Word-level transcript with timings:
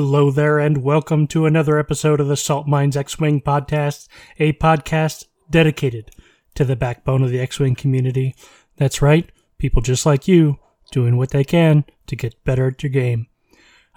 Hello 0.00 0.30
there, 0.30 0.60
and 0.60 0.84
welcome 0.84 1.26
to 1.26 1.44
another 1.44 1.76
episode 1.76 2.20
of 2.20 2.28
the 2.28 2.36
Salt 2.36 2.68
Mines 2.68 2.96
X 2.96 3.18
Wing 3.18 3.40
podcast, 3.40 4.06
a 4.38 4.52
podcast 4.52 5.24
dedicated 5.50 6.12
to 6.54 6.64
the 6.64 6.76
backbone 6.76 7.24
of 7.24 7.30
the 7.30 7.40
X 7.40 7.58
Wing 7.58 7.74
community. 7.74 8.36
That's 8.76 9.02
right, 9.02 9.28
people 9.58 9.82
just 9.82 10.06
like 10.06 10.28
you 10.28 10.60
doing 10.92 11.16
what 11.16 11.30
they 11.30 11.42
can 11.42 11.84
to 12.06 12.14
get 12.14 12.44
better 12.44 12.68
at 12.68 12.80
your 12.80 12.90
game. 12.90 13.26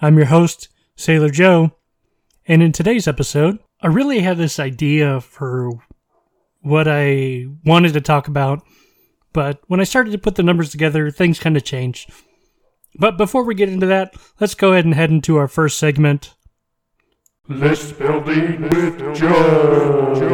I'm 0.02 0.18
your 0.18 0.26
host, 0.26 0.70
Sailor 0.96 1.30
Joe, 1.30 1.74
and 2.48 2.64
in 2.64 2.72
today's 2.72 3.08
episode, 3.08 3.60
I 3.80 3.86
really 3.86 4.22
had 4.22 4.38
this 4.38 4.60
idea 4.60 5.22
for 5.22 5.70
what 6.62 6.88
I 6.88 7.46
wanted 7.64 7.94
to 7.94 8.02
talk 8.02 8.28
about, 8.28 8.64
but 9.34 9.62
when 9.68 9.80
I 9.80 9.84
started 9.84 10.10
to 10.14 10.18
put 10.18 10.34
the 10.34 10.42
numbers 10.42 10.72
together, 10.72 11.12
things 11.12 11.40
kind 11.40 11.56
of 11.56 11.64
changed. 11.64 12.12
But 12.96 13.18
before 13.18 13.44
we 13.44 13.56
get 13.56 13.70
into 13.70 13.86
that, 13.88 14.14
let's 14.40 14.56
go 14.56 14.74
ahead 14.74 14.86
and 14.86 14.94
head 14.94 15.12
into 15.12 15.38
our 15.38 15.48
first 15.48 15.78
segment. 15.78 16.36
List 17.48 17.98
building 17.98 18.64
with 18.70 19.16
Joe. 19.16 20.30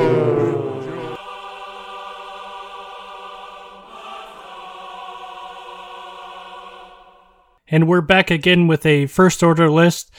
And 7.70 7.88
we're 7.88 8.02
back 8.02 8.32
again 8.32 8.68
with 8.68 8.86
a 8.86 9.08
first 9.08 9.44
order 9.44 9.70
list. 9.70 10.12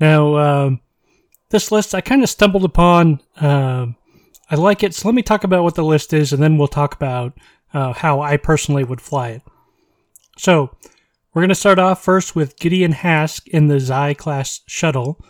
Now, 0.00 0.36
um, 0.36 0.80
this 1.50 1.70
list 1.70 1.94
I 1.94 2.00
kind 2.00 2.22
of 2.22 2.28
stumbled 2.28 2.64
upon. 2.64 3.20
Um 3.40 3.96
I 4.50 4.56
like 4.56 4.82
it, 4.82 4.94
so 4.94 5.08
let 5.08 5.14
me 5.14 5.22
talk 5.22 5.42
about 5.42 5.64
what 5.64 5.74
the 5.74 5.84
list 5.84 6.12
is, 6.12 6.32
and 6.32 6.42
then 6.42 6.58
we'll 6.58 6.68
talk 6.68 6.94
about 6.94 7.32
uh, 7.72 7.92
how 7.92 8.20
I 8.20 8.36
personally 8.36 8.84
would 8.84 9.00
fly 9.00 9.30
it. 9.30 9.42
So, 10.36 10.76
we're 11.34 11.42
going 11.42 11.48
to 11.48 11.54
start 11.56 11.80
off 11.80 12.02
first 12.02 12.36
with 12.36 12.58
Gideon 12.58 12.92
Hask 12.92 13.48
in 13.48 13.66
the 13.66 13.80
Xi 13.80 14.14
class 14.14 14.60
shuttle. 14.66 15.20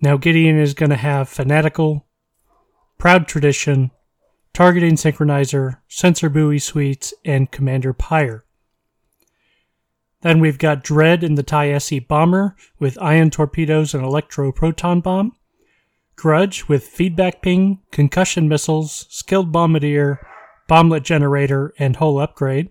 Now, 0.00 0.16
Gideon 0.16 0.58
is 0.58 0.72
going 0.72 0.90
to 0.90 0.96
have 0.96 1.28
Fanatical, 1.28 2.06
Proud 2.96 3.28
Tradition, 3.28 3.90
Targeting 4.54 4.94
Synchronizer, 4.94 5.78
Sensor 5.86 6.30
Buoy 6.30 6.58
Suites, 6.58 7.12
and 7.26 7.50
Commander 7.50 7.92
Pyre. 7.92 8.46
Then 10.22 10.40
we've 10.40 10.58
got 10.58 10.82
Dread 10.82 11.22
in 11.22 11.34
the 11.34 11.42
TIE 11.42 11.72
SE 11.72 11.98
Bomber 12.00 12.56
with 12.78 13.00
Ion 13.00 13.30
Torpedoes 13.30 13.92
and 13.92 14.02
Electro 14.02 14.50
Proton 14.50 15.02
Bomb. 15.02 15.36
Grudge 16.16 16.68
with 16.68 16.84
Feedback 16.84 17.42
Ping, 17.42 17.80
Concussion 17.90 18.48
Missiles, 18.48 19.06
Skilled 19.10 19.52
Bombardier, 19.52 20.26
Bomblet 20.70 21.02
Generator, 21.02 21.74
and 21.78 21.96
Hull 21.96 22.18
Upgrade. 22.18 22.70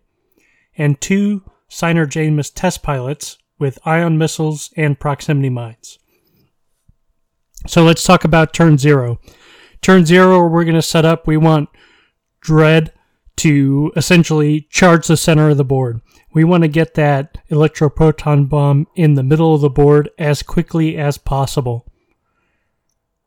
And 0.75 0.99
two 0.99 1.43
Sienar-Jaemus 1.75 2.53
test 2.55 2.81
pilots 2.83 3.37
with 3.59 3.79
ion 3.85 4.17
missiles 4.17 4.71
and 4.77 4.97
proximity 4.97 5.49
mines. 5.49 5.99
So 7.67 7.83
let's 7.83 8.05
talk 8.05 8.23
about 8.23 8.53
turn 8.53 8.77
zero. 8.77 9.19
Turn 9.81 10.05
zero, 10.05 10.47
we're 10.47 10.63
going 10.63 10.75
to 10.75 10.81
set 10.81 11.03
up, 11.03 11.27
we 11.27 11.35
want 11.35 11.67
Dread 12.39 12.93
to 13.37 13.91
essentially 13.97 14.67
charge 14.69 15.07
the 15.07 15.17
center 15.17 15.49
of 15.49 15.57
the 15.57 15.65
board. 15.65 15.99
We 16.33 16.45
want 16.45 16.63
to 16.63 16.69
get 16.69 16.93
that 16.93 17.39
electroproton 17.51 18.47
bomb 18.47 18.87
in 18.95 19.15
the 19.15 19.23
middle 19.23 19.53
of 19.53 19.59
the 19.59 19.69
board 19.69 20.09
as 20.17 20.43
quickly 20.43 20.95
as 20.95 21.17
possible. 21.17 21.91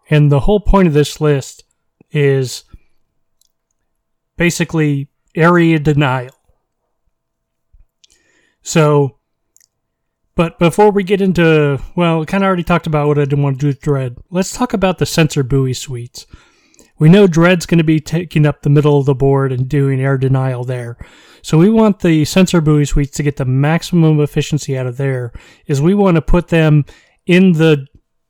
And 0.09 0.33
the 0.33 0.41
whole 0.41 0.61
point 0.61 0.89
of 0.89 0.95
this 0.95 1.21
list 1.21 1.65
is 2.11 2.65
basically 4.39 5.09
area 5.35 5.79
denial. 5.79 6.38
So, 8.69 9.17
but 10.35 10.59
before 10.59 10.91
we 10.91 11.03
get 11.03 11.23
into, 11.23 11.81
well, 11.97 12.27
kind 12.27 12.45
of 12.45 12.49
already 12.49 12.65
talked 12.65 12.87
about 12.87 13.09
what 13.09 13.19
I 13.19 13.23
didn't 13.25 13.43
want 13.43 13.57
to 13.57 13.61
do 13.63 13.67
with 13.69 13.81
Dread. 13.81 14.19
Let's 14.29 14.53
talk 14.53 14.75
about 14.75 14.99
the 14.99 15.07
sensor 15.07 15.43
buoy 15.43 15.73
suites. 15.73 16.27
We 16.99 17.09
know 17.09 17.27
Dread's 17.27 17.65
going 17.65 17.79
to 17.79 17.85
be 17.85 17.99
taking 17.99 18.45
up 18.45 18.61
the 18.61 18.69
middle 18.69 18.99
of 18.99 19.07
the 19.07 19.15
board 19.15 19.53
and 19.53 19.71
doing 19.71 20.03
air 20.03 20.19
denial 20.19 20.65
there. 20.65 20.99
So 21.41 21.57
we 21.57 21.71
want 21.71 22.01
the 22.01 22.27
sensor 22.27 22.61
buoy 22.61 22.85
suites 22.85 23.17
to 23.17 23.23
get 23.23 23.37
the 23.37 23.47
maximum 23.47 24.21
efficiency 24.21 24.77
out 24.77 24.87
of 24.87 24.99
there. 24.99 25.33
Is 25.67 25.81
we 25.81 25.95
want 25.95 26.17
to 26.17 26.23
put 26.23 26.49
them 26.49 26.85
in 27.25 27.53
the 27.53 27.87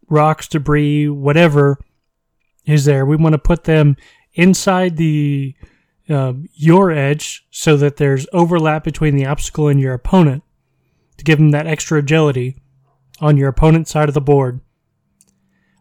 rocks, 0.08 0.46
debris, 0.46 1.08
whatever 1.08 1.78
is 2.64 2.84
there. 2.84 3.04
We 3.04 3.16
want 3.16 3.32
to 3.32 3.38
put 3.38 3.64
them 3.64 3.96
inside 4.34 4.98
the 4.98 5.56
uh, 6.08 6.32
your 6.54 6.90
edge 6.90 7.46
so 7.50 7.76
that 7.76 7.96
there's 7.96 8.26
overlap 8.32 8.84
between 8.84 9.16
the 9.16 9.26
obstacle 9.26 9.68
and 9.68 9.80
your 9.80 9.94
opponent 9.94 10.42
to 11.16 11.24
give 11.24 11.38
them 11.38 11.50
that 11.50 11.66
extra 11.66 11.98
agility 11.98 12.56
on 13.20 13.36
your 13.36 13.48
opponent's 13.48 13.90
side 13.90 14.08
of 14.08 14.14
the 14.14 14.20
board 14.20 14.60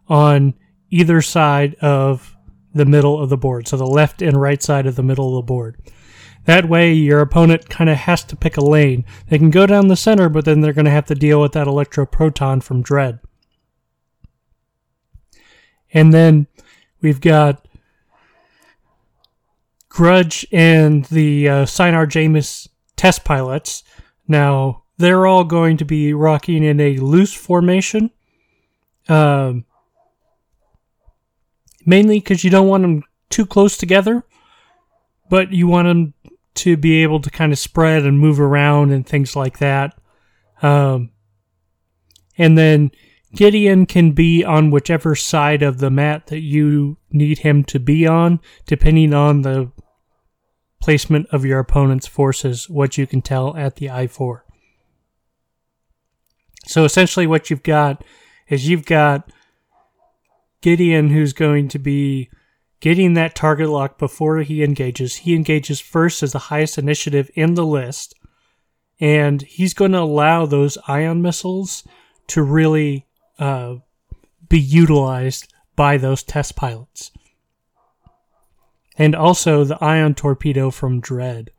on 0.08 0.54
either 0.90 1.20
side 1.22 1.74
of 1.76 2.36
the 2.74 2.84
middle 2.84 3.20
of 3.20 3.28
the 3.28 3.36
board. 3.36 3.68
So 3.68 3.76
the 3.76 3.86
left 3.86 4.22
and 4.22 4.40
right 4.40 4.62
side 4.62 4.86
of 4.86 4.96
the 4.96 5.02
middle 5.02 5.28
of 5.28 5.44
the 5.44 5.46
board. 5.46 5.76
That 6.44 6.68
way, 6.68 6.94
your 6.94 7.20
opponent 7.20 7.68
kind 7.68 7.90
of 7.90 7.96
has 7.98 8.24
to 8.24 8.36
pick 8.36 8.56
a 8.56 8.64
lane. 8.64 9.04
They 9.28 9.38
can 9.38 9.50
go 9.50 9.66
down 9.66 9.88
the 9.88 9.96
center, 9.96 10.28
but 10.28 10.44
then 10.46 10.60
they're 10.60 10.72
going 10.72 10.86
to 10.86 10.90
have 10.90 11.06
to 11.06 11.14
deal 11.14 11.42
with 11.42 11.52
that 11.52 11.66
electroproton 11.66 12.62
from 12.62 12.80
Dread. 12.80 13.20
And 15.92 16.12
then 16.12 16.46
we've 17.02 17.20
got 17.20 17.67
Grudge 19.98 20.46
and 20.52 21.06
the 21.06 21.48
uh, 21.48 21.64
Sienar-Jaemus 21.64 22.68
test 22.94 23.24
pilots. 23.24 23.82
Now, 24.28 24.84
they're 24.96 25.26
all 25.26 25.42
going 25.42 25.76
to 25.78 25.84
be 25.84 26.14
rocking 26.14 26.62
in 26.62 26.78
a 26.78 26.98
loose 26.98 27.34
formation. 27.34 28.12
Um, 29.08 29.64
mainly 31.84 32.20
because 32.20 32.44
you 32.44 32.50
don't 32.50 32.68
want 32.68 32.82
them 32.82 33.02
too 33.28 33.44
close 33.44 33.76
together, 33.76 34.22
but 35.28 35.52
you 35.52 35.66
want 35.66 35.88
them 35.88 36.14
to 36.54 36.76
be 36.76 37.02
able 37.02 37.20
to 37.20 37.28
kind 37.28 37.50
of 37.50 37.58
spread 37.58 38.06
and 38.06 38.20
move 38.20 38.38
around 38.38 38.92
and 38.92 39.04
things 39.04 39.34
like 39.34 39.58
that. 39.58 39.98
Um, 40.62 41.10
and 42.36 42.56
then 42.56 42.92
Gideon 43.34 43.84
can 43.84 44.12
be 44.12 44.44
on 44.44 44.70
whichever 44.70 45.16
side 45.16 45.64
of 45.64 45.78
the 45.78 45.90
mat 45.90 46.28
that 46.28 46.42
you 46.42 46.98
need 47.10 47.38
him 47.38 47.64
to 47.64 47.80
be 47.80 48.06
on, 48.06 48.38
depending 48.64 49.12
on 49.12 49.42
the 49.42 49.72
placement 50.80 51.26
of 51.30 51.44
your 51.44 51.58
opponent's 51.58 52.06
forces, 52.06 52.68
what 52.68 52.96
you 52.96 53.06
can 53.06 53.22
tell 53.22 53.56
at 53.56 53.76
the 53.76 53.86
I4. 53.86 54.40
So 56.66 56.84
essentially, 56.84 57.26
what 57.26 57.50
you've 57.50 57.62
got 57.62 58.04
is 58.48 58.68
you've 58.68 58.84
got 58.84 59.30
Gideon 60.60 61.10
who's 61.10 61.32
going 61.32 61.68
to 61.68 61.78
be 61.78 62.30
getting 62.80 63.14
that 63.14 63.34
target 63.34 63.68
lock 63.68 63.98
before 63.98 64.38
he 64.38 64.62
engages. 64.62 65.16
He 65.16 65.34
engages 65.34 65.80
first 65.80 66.22
as 66.22 66.32
the 66.32 66.38
highest 66.38 66.78
initiative 66.78 67.30
in 67.34 67.54
the 67.54 67.66
list, 67.66 68.14
and 69.00 69.42
he's 69.42 69.74
going 69.74 69.92
to 69.92 70.00
allow 70.00 70.46
those 70.46 70.78
ion 70.86 71.22
missiles 71.22 71.84
to 72.28 72.42
really 72.42 73.06
uh, 73.38 73.76
be 74.48 74.60
utilized 74.60 75.52
by 75.76 75.96
those 75.96 76.22
test 76.22 76.56
pilots. 76.56 77.10
And 78.98 79.14
also 79.14 79.62
the 79.62 79.82
ion 79.82 80.14
torpedo 80.14 80.70
from 80.70 81.00
Dread, 81.00 81.50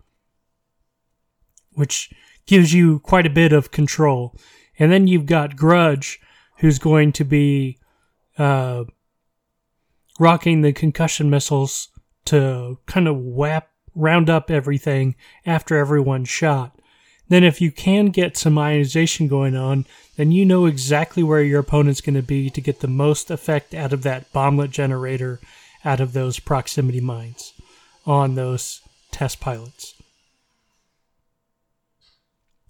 which 1.72 2.12
gives 2.46 2.74
you 2.74 3.00
quite 3.00 3.26
a 3.26 3.30
bit 3.30 3.54
of 3.54 3.72
control. 3.72 4.36
And 4.78 4.92
then 4.92 5.08
you've 5.08 5.26
got 5.26 5.56
Grudge, 5.56 6.20
who's 6.58 6.80
going 6.80 7.14
to 7.14 7.24
be 7.24 7.78
uh, 8.38 8.84
rocking 10.20 10.62
the 10.62 10.74
concussion 10.74 11.30
missiles 11.30 11.90
to 12.26 12.78
kind 12.86 13.08
of 13.08 13.18
whap, 13.18 13.70
round 13.96 14.30
up 14.30 14.52
everything 14.52 15.16
after 15.46 15.78
everyone's 15.78 16.30
shot. 16.30 16.80
Then, 17.30 17.44
if 17.44 17.62
you 17.62 17.72
can 17.72 18.08
get 18.08 18.38
some 18.38 18.58
ionization 18.58 19.28
going 19.28 19.56
on, 19.56 19.86
then 20.18 20.32
you 20.32 20.46
know 20.46 20.66
exactly 20.66 21.22
where 21.22 21.44
your 21.44 21.60
opponent's 21.60 22.02
going 22.02 22.16
to 22.16 22.24
be 22.24 22.50
to 22.50 22.60
get 22.60 22.80
the 22.80 22.88
most 22.88 23.30
effect 23.30 23.76
out 23.76 23.94
of 23.94 24.02
that 24.04 24.34
bomblet 24.34 24.72
generator, 24.72 25.40
out 25.86 26.00
of 26.00 26.14
those 26.14 26.40
proximity 26.40 27.02
mines 27.02 27.54
on 28.06 28.36
those 28.36 28.82
test 29.12 29.40
pilots. 29.40 29.96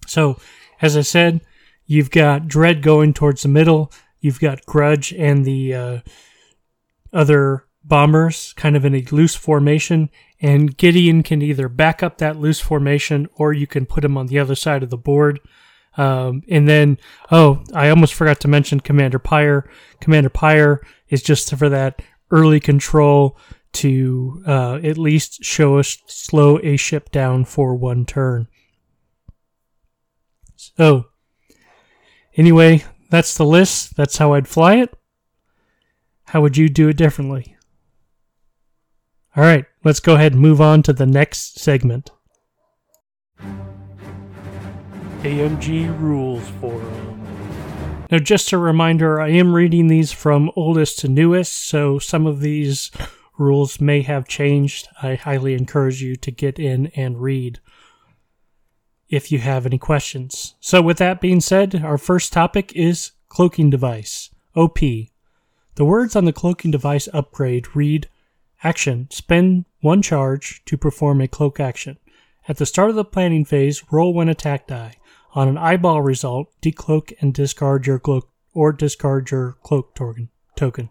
So, 0.06 0.40
as 0.82 0.96
I 0.96 1.02
said, 1.02 1.40
you've 1.86 2.10
got 2.10 2.48
Dread 2.48 2.82
going 2.82 3.14
towards 3.14 3.42
the 3.42 3.48
middle, 3.48 3.92
you've 4.20 4.40
got 4.40 4.66
Grudge 4.66 5.12
and 5.12 5.44
the 5.44 5.74
uh, 5.74 5.98
other 7.12 7.64
bombers 7.84 8.52
kind 8.54 8.76
of 8.76 8.84
in 8.84 8.94
a 8.94 9.04
loose 9.10 9.34
formation, 9.34 10.10
and 10.40 10.76
Gideon 10.76 11.22
can 11.22 11.42
either 11.42 11.68
back 11.68 12.02
up 12.02 12.18
that 12.18 12.36
loose 12.36 12.60
formation 12.60 13.28
or 13.34 13.52
you 13.52 13.66
can 13.66 13.86
put 13.86 14.04
him 14.04 14.16
on 14.16 14.26
the 14.26 14.38
other 14.38 14.54
side 14.54 14.82
of 14.82 14.90
the 14.90 14.96
board. 14.96 15.40
Um, 15.96 16.42
and 16.48 16.68
then, 16.68 16.98
oh, 17.30 17.64
I 17.74 17.90
almost 17.90 18.14
forgot 18.14 18.40
to 18.40 18.48
mention 18.48 18.80
Commander 18.80 19.18
Pyre. 19.18 19.68
Commander 20.00 20.30
Pyre 20.30 20.80
is 21.08 21.22
just 21.22 21.54
for 21.56 21.68
that 21.68 22.00
early 22.30 22.60
control 22.60 23.36
to 23.72 24.42
uh, 24.46 24.80
at 24.82 24.98
least 24.98 25.44
show 25.44 25.78
us 25.78 25.98
slow 26.06 26.58
a 26.62 26.76
ship 26.76 27.10
down 27.10 27.44
for 27.44 27.74
one 27.74 28.04
turn. 28.04 28.48
So, 30.56 31.06
Anyway, 32.36 32.84
that's 33.10 33.36
the 33.36 33.44
list. 33.44 33.96
That's 33.96 34.18
how 34.18 34.34
I'd 34.34 34.48
fly 34.48 34.76
it. 34.76 34.94
How 36.24 36.40
would 36.40 36.56
you 36.56 36.68
do 36.68 36.88
it 36.88 36.96
differently? 36.96 37.56
All 39.36 39.44
right, 39.44 39.64
let's 39.84 40.00
go 40.00 40.14
ahead 40.14 40.32
and 40.32 40.40
move 40.40 40.60
on 40.60 40.82
to 40.84 40.92
the 40.92 41.06
next 41.06 41.58
segment. 41.58 42.10
AMG 45.22 46.00
Rules 46.00 46.48
Forum. 46.60 46.99
Now, 48.10 48.18
just 48.18 48.50
a 48.50 48.58
reminder, 48.58 49.20
I 49.20 49.28
am 49.28 49.54
reading 49.54 49.86
these 49.86 50.10
from 50.10 50.50
oldest 50.56 50.98
to 51.00 51.08
newest, 51.08 51.54
so 51.54 52.00
some 52.00 52.26
of 52.26 52.40
these 52.40 52.90
rules 53.38 53.80
may 53.80 54.02
have 54.02 54.26
changed. 54.26 54.88
I 55.00 55.14
highly 55.14 55.54
encourage 55.54 56.02
you 56.02 56.16
to 56.16 56.30
get 56.32 56.58
in 56.58 56.88
and 56.88 57.22
read 57.22 57.60
if 59.08 59.30
you 59.30 59.38
have 59.38 59.64
any 59.64 59.78
questions. 59.78 60.56
So, 60.58 60.82
with 60.82 60.98
that 60.98 61.20
being 61.20 61.40
said, 61.40 61.82
our 61.84 61.98
first 61.98 62.32
topic 62.32 62.72
is 62.74 63.12
cloaking 63.28 63.70
device, 63.70 64.30
OP. 64.56 64.78
The 64.78 65.84
words 65.84 66.16
on 66.16 66.24
the 66.24 66.32
cloaking 66.32 66.72
device 66.72 67.08
upgrade 67.12 67.76
read 67.76 68.08
Action 68.64 69.06
Spend 69.10 69.66
one 69.82 70.02
charge 70.02 70.64
to 70.64 70.76
perform 70.76 71.20
a 71.20 71.28
cloak 71.28 71.60
action. 71.60 71.96
At 72.48 72.56
the 72.56 72.66
start 72.66 72.90
of 72.90 72.96
the 72.96 73.04
planning 73.04 73.44
phase, 73.44 73.84
roll 73.92 74.12
one 74.12 74.28
attack 74.28 74.66
die. 74.66 74.96
On 75.32 75.46
an 75.46 75.58
eyeball 75.58 76.02
result, 76.02 76.52
decloak 76.60 77.12
and 77.20 77.32
discard 77.32 77.86
your 77.86 77.98
cloak 77.98 78.28
or 78.52 78.72
discard 78.72 79.30
your 79.30 79.56
cloak 79.62 79.94
token. 80.56 80.90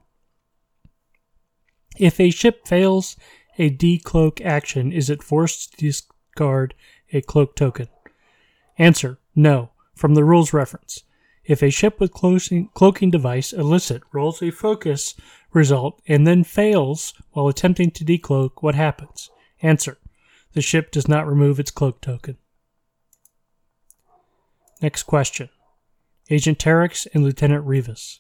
If 1.97 2.19
a 2.19 2.29
ship 2.29 2.65
fails 2.65 3.17
a 3.57 3.69
decloak 3.69 4.39
action, 4.39 4.93
is 4.93 5.09
it 5.09 5.21
forced 5.21 5.77
to 5.77 5.85
discard 5.85 6.73
a 7.11 7.21
cloak 7.21 7.57
token? 7.57 7.89
Answer: 8.77 9.19
No. 9.35 9.71
From 9.93 10.15
the 10.15 10.23
rules 10.23 10.53
reference. 10.53 11.03
If 11.43 11.61
a 11.61 11.69
ship 11.69 11.99
with 11.99 12.13
cloaking, 12.13 12.69
cloaking 12.73 13.11
device 13.11 13.51
illicit 13.51 14.03
rolls 14.13 14.41
a 14.41 14.51
focus 14.51 15.15
result 15.51 16.01
and 16.07 16.25
then 16.25 16.45
fails 16.45 17.13
while 17.31 17.49
attempting 17.49 17.91
to 17.91 18.05
decloak, 18.05 18.61
what 18.61 18.75
happens? 18.75 19.29
Answer: 19.61 19.97
The 20.53 20.61
ship 20.61 20.91
does 20.91 21.09
not 21.09 21.27
remove 21.27 21.59
its 21.59 21.71
cloak 21.71 21.99
token. 21.99 22.37
Next 24.81 25.03
question. 25.03 25.49
Agent 26.29 26.59
Terex 26.59 27.07
and 27.13 27.23
Lieutenant 27.23 27.65
Rivas. 27.65 28.19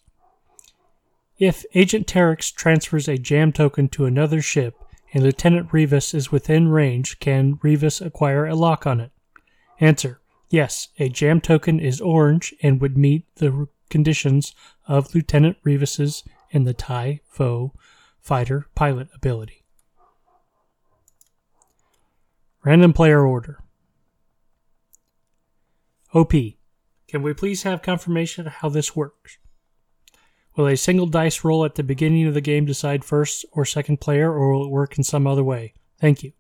If 1.37 1.63
Agent 1.73 2.05
Terex 2.05 2.53
transfers 2.53 3.07
a 3.07 3.17
jam 3.17 3.53
token 3.53 3.87
to 3.89 4.05
another 4.05 4.41
ship 4.41 4.75
and 5.13 5.23
Lieutenant 5.23 5.71
Rivas 5.71 6.13
is 6.13 6.31
within 6.31 6.67
range, 6.67 7.19
can 7.19 7.59
Rivas 7.61 8.01
acquire 8.01 8.45
a 8.45 8.55
lock 8.55 8.85
on 8.85 8.99
it? 8.99 9.11
Answer. 9.79 10.19
Yes, 10.49 10.89
a 10.97 11.07
jam 11.07 11.39
token 11.39 11.79
is 11.79 12.01
orange 12.01 12.53
and 12.61 12.81
would 12.81 12.97
meet 12.97 13.23
the 13.35 13.67
conditions 13.89 14.53
of 14.87 15.15
Lieutenant 15.15 15.57
Rivas's 15.63 16.23
and 16.51 16.67
the 16.67 16.73
TIE/fo 16.73 17.73
fighter 18.19 18.67
pilot 18.75 19.07
ability. 19.15 19.63
Random 22.65 22.91
player 22.91 23.25
order. 23.25 23.63
OP. 26.13 26.33
Can 27.07 27.21
we 27.21 27.33
please 27.33 27.63
have 27.63 27.81
confirmation 27.81 28.47
of 28.47 28.53
how 28.53 28.69
this 28.69 28.95
works? 28.95 29.37
Will 30.55 30.67
a 30.67 30.75
single 30.75 31.05
dice 31.05 31.43
roll 31.43 31.63
at 31.63 31.75
the 31.75 31.83
beginning 31.83 32.25
of 32.27 32.33
the 32.33 32.41
game 32.41 32.65
decide 32.65 33.05
first 33.05 33.45
or 33.51 33.63
second 33.63 34.01
player, 34.01 34.31
or 34.31 34.53
will 34.53 34.65
it 34.65 34.71
work 34.71 34.97
in 34.97 35.03
some 35.03 35.27
other 35.27 35.43
way? 35.43 35.73
Thank 35.99 36.23
you. 36.23 36.33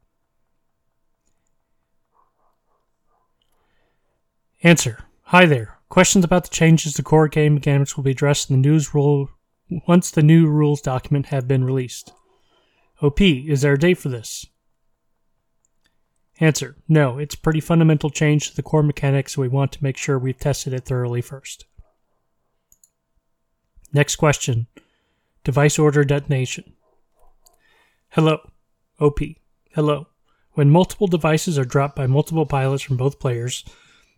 Answer. 4.63 5.05
Hi 5.23 5.45
there. 5.45 5.79
Questions 5.89 6.25
about 6.25 6.43
the 6.43 6.49
changes 6.49 6.93
to 6.93 7.03
core 7.03 7.27
game 7.27 7.53
mechanics 7.53 7.95
will 7.95 8.03
be 8.03 8.11
addressed 8.11 8.49
in 8.49 8.61
the 8.61 8.67
news 8.67 8.93
rule 8.93 9.29
once 9.87 10.11
the 10.11 10.23
new 10.23 10.47
rules 10.47 10.81
document 10.81 11.27
have 11.27 11.47
been 11.47 11.63
released. 11.63 12.11
OP, 13.01 13.21
is 13.21 13.61
there 13.61 13.73
a 13.73 13.79
date 13.79 13.97
for 13.97 14.09
this? 14.09 14.47
Answer. 16.39 16.77
No, 16.87 17.17
it's 17.17 17.35
pretty 17.35 17.59
fundamental 17.59 18.09
change 18.09 18.49
to 18.49 18.55
the 18.55 18.63
core 18.63 18.83
mechanics, 18.83 19.33
so 19.33 19.41
we 19.41 19.49
want 19.49 19.73
to 19.73 19.83
make 19.83 19.97
sure 19.97 20.17
we've 20.17 20.39
tested 20.39 20.73
it 20.73 20.85
thoroughly 20.85 21.21
first. 21.21 21.65
Next 23.91 24.15
question. 24.15 24.67
Device 25.43 25.77
order 25.77 26.05
detonation. 26.05 26.73
Hello. 28.09 28.39
OP. 28.99 29.19
Hello. 29.73 30.07
When 30.53 30.69
multiple 30.69 31.07
devices 31.07 31.57
are 31.57 31.65
dropped 31.65 31.95
by 31.95 32.07
multiple 32.07 32.45
pilots 32.45 32.83
from 32.83 32.97
both 32.97 33.19
players, 33.19 33.65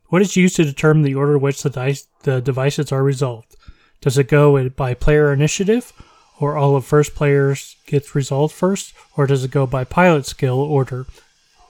what 0.07 0.21
is 0.21 0.35
used 0.35 0.55
to 0.57 0.63
determine 0.63 1.03
the 1.03 1.15
order 1.15 1.35
in 1.35 1.41
which 1.41 1.63
the, 1.63 1.69
dice, 1.69 2.07
the 2.23 2.39
devices 2.41 2.91
are 2.91 3.03
resolved? 3.03 3.55
Does 3.99 4.17
it 4.17 4.27
go 4.27 4.69
by 4.69 4.93
player 4.93 5.31
initiative, 5.31 5.93
or 6.39 6.57
all 6.57 6.75
of 6.75 6.85
first 6.85 7.15
players 7.15 7.77
gets 7.85 8.15
resolved 8.15 8.53
first, 8.53 8.93
or 9.15 9.27
does 9.27 9.43
it 9.43 9.51
go 9.51 9.65
by 9.65 9.83
pilot 9.83 10.25
skill 10.25 10.59
order, 10.59 11.05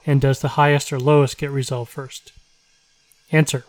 and 0.06 0.20
does 0.20 0.40
the 0.40 0.48
highest 0.48 0.92
or 0.92 0.98
lowest 0.98 1.38
get 1.38 1.50
resolved 1.50 1.90
first? 1.90 2.32
Answer. 3.30 3.64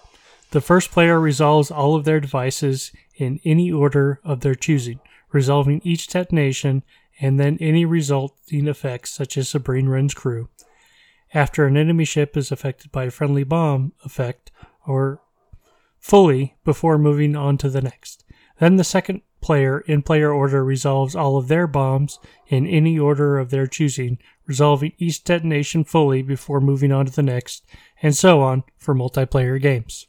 The 0.51 0.61
first 0.61 0.91
player 0.91 1.19
resolves 1.19 1.71
all 1.71 1.95
of 1.95 2.05
their 2.05 2.19
devices 2.19 2.91
in 3.15 3.39
any 3.43 3.71
order 3.71 4.19
of 4.23 4.41
their 4.41 4.55
choosing, 4.55 4.99
resolving 5.31 5.81
each 5.83 6.07
detonation 6.07 6.83
and 7.19 7.39
then 7.39 7.57
any 7.59 7.85
resulting 7.85 8.67
effects 8.67 9.11
such 9.11 9.37
as 9.37 9.49
Sabine 9.49 9.89
Wren's 9.89 10.13
crew. 10.13 10.49
After 11.33 11.65
an 11.65 11.77
enemy 11.77 12.05
ship 12.05 12.37
is 12.37 12.51
affected 12.51 12.91
by 12.91 13.05
a 13.05 13.11
friendly 13.11 13.43
bomb 13.43 13.93
effect, 14.05 14.51
or 14.85 15.21
fully 15.99 16.55
before 16.63 16.97
moving 16.97 17.35
on 17.35 17.57
to 17.57 17.69
the 17.69 17.81
next. 17.81 18.23
Then 18.59 18.75
the 18.75 18.83
second 18.83 19.21
player 19.43 19.81
in 19.81 20.01
player 20.01 20.31
order 20.31 20.63
resolves 20.63 21.15
all 21.15 21.37
of 21.37 21.47
their 21.47 21.67
bombs 21.67 22.17
in 22.47 22.65
any 22.65 22.97
order 22.97 23.37
of 23.37 23.51
their 23.51 23.67
choosing, 23.67 24.17
resolving 24.47 24.93
each 24.97 25.23
detonation 25.23 25.83
fully 25.83 26.23
before 26.23 26.59
moving 26.59 26.91
on 26.91 27.05
to 27.05 27.11
the 27.11 27.21
next, 27.21 27.63
and 28.01 28.15
so 28.15 28.41
on 28.41 28.63
for 28.77 28.95
multiplayer 28.95 29.61
games. 29.61 30.07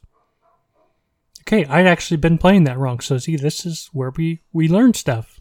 Okay, 1.41 1.65
I'd 1.65 1.85
actually 1.85 2.17
been 2.17 2.39
playing 2.39 2.63
that 2.63 2.79
wrong, 2.79 3.01
so 3.01 3.19
see, 3.19 3.35
this 3.35 3.65
is 3.65 3.89
where 3.93 4.09
we, 4.09 4.39
we 4.51 4.67
learn 4.67 4.95
stuff. 4.95 5.39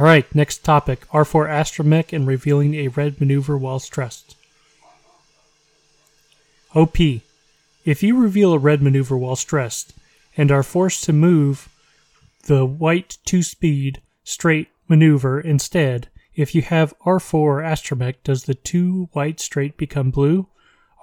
Alright, 0.00 0.34
next 0.34 0.64
topic 0.64 1.06
R4 1.08 1.48
Astromech 1.48 2.12
and 2.12 2.26
revealing 2.26 2.74
a 2.74 2.88
red 2.88 3.20
maneuver 3.20 3.56
while 3.56 3.78
stressed. 3.78 4.36
OP. 6.74 6.96
If 7.84 8.02
you 8.02 8.18
reveal 8.18 8.52
a 8.52 8.58
red 8.58 8.82
maneuver 8.82 9.16
while 9.16 9.36
stressed 9.36 9.94
and 10.36 10.50
are 10.50 10.62
forced 10.62 11.04
to 11.04 11.12
move 11.12 11.68
the 12.44 12.64
white 12.64 13.18
2 13.24 13.42
speed 13.42 14.00
straight 14.22 14.68
maneuver 14.88 15.40
instead, 15.40 16.08
if 16.34 16.54
you 16.54 16.62
have 16.62 16.94
R4 17.04 17.64
Astromech, 17.64 18.16
does 18.22 18.44
the 18.44 18.54
2 18.54 19.08
white 19.12 19.40
straight 19.40 19.76
become 19.76 20.10
blue? 20.10 20.48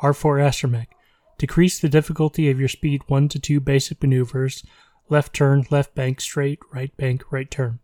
R4 0.02 0.42
Astromech. 0.42 0.88
Decrease 1.38 1.80
the 1.80 1.90
difficulty 1.90 2.50
of 2.50 2.60
your 2.60 2.70
speed 2.70 3.02
1 3.08 3.30
to 3.30 3.40
2 3.40 3.60
basic 3.60 4.02
maneuvers 4.02 4.64
left 5.10 5.34
turn, 5.34 5.66
left 5.70 5.96
bank, 5.96 6.22
straight, 6.22 6.60
right 6.72 6.96
bank, 6.98 7.24
right 7.32 7.50
turn. 7.50 7.80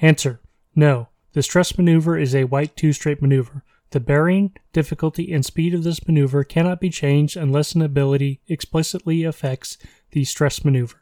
Answer 0.00 0.40
No. 0.74 1.08
The 1.32 1.42
stress 1.42 1.76
maneuver 1.76 2.16
is 2.16 2.34
a 2.34 2.44
white 2.44 2.76
2 2.76 2.92
straight 2.92 3.20
maneuver. 3.20 3.64
The 3.90 4.00
bearing, 4.00 4.52
difficulty, 4.72 5.32
and 5.32 5.44
speed 5.44 5.74
of 5.74 5.82
this 5.82 6.06
maneuver 6.06 6.44
cannot 6.44 6.80
be 6.80 6.90
changed 6.90 7.36
unless 7.36 7.74
an 7.74 7.82
ability 7.82 8.40
explicitly 8.48 9.24
affects 9.24 9.78
the 10.10 10.24
stress 10.24 10.64
maneuver. 10.64 11.00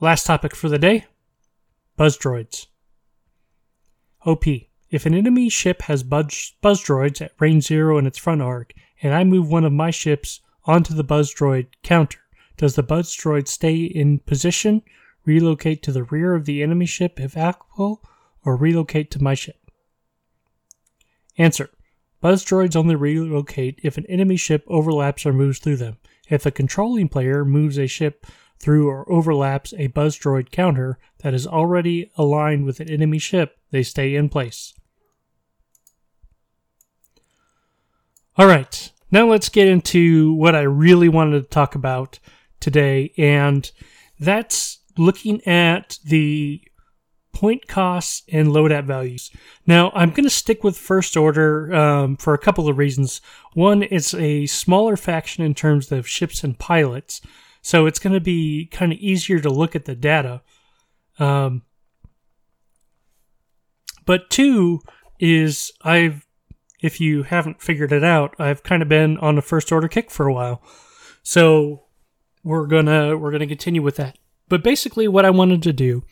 Last 0.00 0.26
topic 0.26 0.54
for 0.54 0.68
the 0.68 0.78
day 0.78 1.06
Buzz 1.96 2.16
droids. 2.16 2.68
OP. 4.24 4.44
If 4.90 5.04
an 5.04 5.14
enemy 5.14 5.48
ship 5.48 5.82
has 5.82 6.04
buzz, 6.04 6.52
buzz 6.60 6.80
droids 6.80 7.20
at 7.20 7.32
range 7.40 7.64
0 7.64 7.98
in 7.98 8.06
its 8.06 8.18
front 8.18 8.40
arc, 8.40 8.72
and 9.02 9.12
I 9.12 9.24
move 9.24 9.50
one 9.50 9.64
of 9.64 9.72
my 9.72 9.90
ships 9.90 10.40
onto 10.64 10.94
the 10.94 11.02
buzz 11.02 11.34
droid 11.34 11.66
counter, 11.82 12.20
does 12.56 12.76
the 12.76 12.84
buzz 12.84 13.16
droid 13.16 13.48
stay 13.48 13.82
in 13.82 14.20
position, 14.20 14.82
relocate 15.24 15.82
to 15.82 15.92
the 15.92 16.04
rear 16.04 16.34
of 16.34 16.44
the 16.44 16.62
enemy 16.62 16.86
ship 16.86 17.18
if 17.18 17.36
applicable, 17.36 18.02
or 18.44 18.56
relocate 18.56 19.10
to 19.10 19.22
my 19.22 19.34
ship? 19.34 19.70
Answer. 21.36 21.70
Buzz 22.20 22.44
droids 22.44 22.74
only 22.74 22.96
relocate 22.96 23.78
if 23.82 23.96
an 23.96 24.06
enemy 24.06 24.36
ship 24.36 24.64
overlaps 24.66 25.24
or 25.24 25.32
moves 25.32 25.58
through 25.58 25.76
them. 25.76 25.98
If 26.28 26.44
a 26.44 26.50
controlling 26.50 27.08
player 27.08 27.44
moves 27.44 27.78
a 27.78 27.86
ship 27.86 28.26
through 28.58 28.88
or 28.88 29.10
overlaps 29.10 29.72
a 29.78 29.86
buzz 29.86 30.18
droid 30.18 30.50
counter 30.50 30.98
that 31.18 31.32
is 31.32 31.46
already 31.46 32.10
aligned 32.16 32.64
with 32.64 32.80
an 32.80 32.90
enemy 32.90 33.18
ship, 33.18 33.58
they 33.70 33.82
stay 33.82 34.14
in 34.14 34.28
place. 34.28 34.74
Alright, 38.38 38.92
now 39.10 39.26
let's 39.26 39.48
get 39.48 39.68
into 39.68 40.32
what 40.34 40.54
I 40.54 40.62
really 40.62 41.08
wanted 41.08 41.40
to 41.40 41.48
talk 41.48 41.74
about 41.74 42.18
today, 42.60 43.12
and 43.16 43.70
that's 44.18 44.78
looking 44.96 45.44
at 45.46 45.98
the 46.04 46.62
point 47.32 47.68
costs 47.68 48.22
and 48.32 48.48
loadout 48.48 48.84
values. 48.84 49.30
Now, 49.66 49.90
I'm 49.94 50.10
going 50.10 50.24
to 50.24 50.30
stick 50.30 50.64
with 50.64 50.76
First 50.76 51.16
Order 51.16 51.72
um, 51.74 52.16
for 52.16 52.34
a 52.34 52.38
couple 52.38 52.68
of 52.68 52.78
reasons. 52.78 53.20
One, 53.54 53.82
it's 53.84 54.14
a 54.14 54.46
smaller 54.46 54.96
faction 54.96 55.44
in 55.44 55.54
terms 55.54 55.92
of 55.92 56.08
ships 56.08 56.42
and 56.42 56.58
pilots, 56.58 57.20
so 57.62 57.86
it's 57.86 57.98
going 57.98 58.14
to 58.14 58.20
be 58.20 58.66
kind 58.66 58.92
of 58.92 58.98
easier 58.98 59.38
to 59.40 59.50
look 59.50 59.76
at 59.76 59.84
the 59.84 59.94
data. 59.94 60.42
Um, 61.18 61.62
but 64.04 64.30
two 64.30 64.80
is 65.20 65.72
I've, 65.82 66.26
if 66.80 67.00
you 67.00 67.24
haven't 67.24 67.60
figured 67.60 67.92
it 67.92 68.04
out, 68.04 68.34
I've 68.38 68.62
kind 68.62 68.82
of 68.82 68.88
been 68.88 69.18
on 69.18 69.36
a 69.36 69.42
First 69.42 69.70
Order 69.70 69.88
kick 69.88 70.10
for 70.10 70.26
a 70.26 70.32
while, 70.32 70.62
so 71.22 71.84
we're 72.42 72.66
gonna 72.66 73.16
we're 73.16 73.32
gonna 73.32 73.46
continue 73.46 73.82
with 73.82 73.96
that. 73.96 74.16
But 74.48 74.62
basically, 74.62 75.08
what 75.08 75.24
I 75.24 75.30
wanted 75.30 75.62
to 75.64 75.72
do 75.72 76.04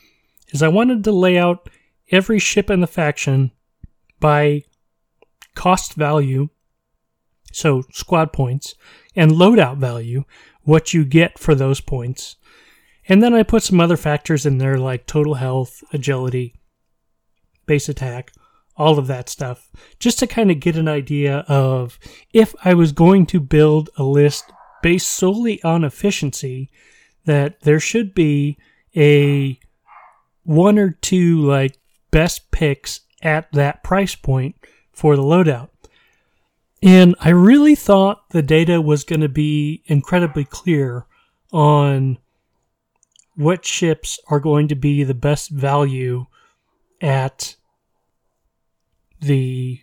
is 0.51 0.63
I 0.63 0.69
wanted 0.69 1.05
to 1.05 1.13
lay 1.13 1.39
out 1.39 1.69
every 2.11 2.39
ship 2.39 2.71
in 2.71 2.81
the 2.81 2.87
faction 2.87 3.51
by 4.21 4.63
cost 5.55 5.95
value, 5.95 6.49
so 7.53 7.83
squad 7.93 8.33
points, 8.33 8.75
and 9.15 9.33
loadout 9.33 9.79
value, 9.79 10.25
what 10.63 10.95
you 10.95 11.05
get 11.05 11.39
for 11.39 11.55
those 11.55 11.81
points. 11.81 12.37
And 13.09 13.23
then 13.23 13.35
I 13.35 13.43
put 13.43 13.63
some 13.63 13.81
other 13.81 13.97
factors 13.97 14.45
in 14.45 14.59
there 14.59 14.79
like 14.79 15.07
total 15.07 15.35
health, 15.35 15.83
agility, 15.93 16.55
base 17.67 17.89
attack, 17.89 18.33
all 18.77 18.99
of 18.99 19.07
that 19.07 19.29
stuff, 19.29 19.71
just 19.99 20.19
to 20.19 20.27
kind 20.27 20.51
of 20.51 20.61
get 20.61 20.77
an 20.77 20.89
idea 20.89 21.39
of 21.49 21.99
if 22.33 22.55
I 22.65 22.75
was 22.75 22.93
going 22.93 23.27
to 23.27 23.41
build 23.41 23.91
a 23.97 24.03
list 24.03 24.53
based 24.83 25.09
solely 25.09 25.63
on 25.63 25.83
efficiency, 25.83 26.71
that 27.25 27.61
there 27.63 27.81
should 27.81 28.15
be 28.15 28.59
a 28.95 29.59
one 30.47 30.79
or 30.79 30.91
two 30.91 31.41
like 31.41 31.79
best 32.11 32.51
picks 32.51 33.01
at 33.23 33.51
that 33.53 33.83
price 33.83 34.15
point 34.15 34.57
for 34.93 35.17
the 35.17 35.23
loadout. 35.23 35.69
And 36.83 37.17
I 37.21 37.31
really 37.31 37.75
thought 37.75 38.31
the 38.31 38.43
data 38.43 38.81
was 38.81 39.05
going 39.05 39.21
to 39.21 39.29
be 39.29 39.83
incredibly 39.87 40.45
clear 40.45 41.07
on 41.53 42.19
what 43.35 43.65
ships 43.65 44.19
are 44.29 44.41
going 44.41 44.69
to 44.69 44.75
be 44.75 45.03
the 45.03 45.15
best 45.15 45.51
value 45.51 46.27
at 47.01 47.57
the 49.21 49.81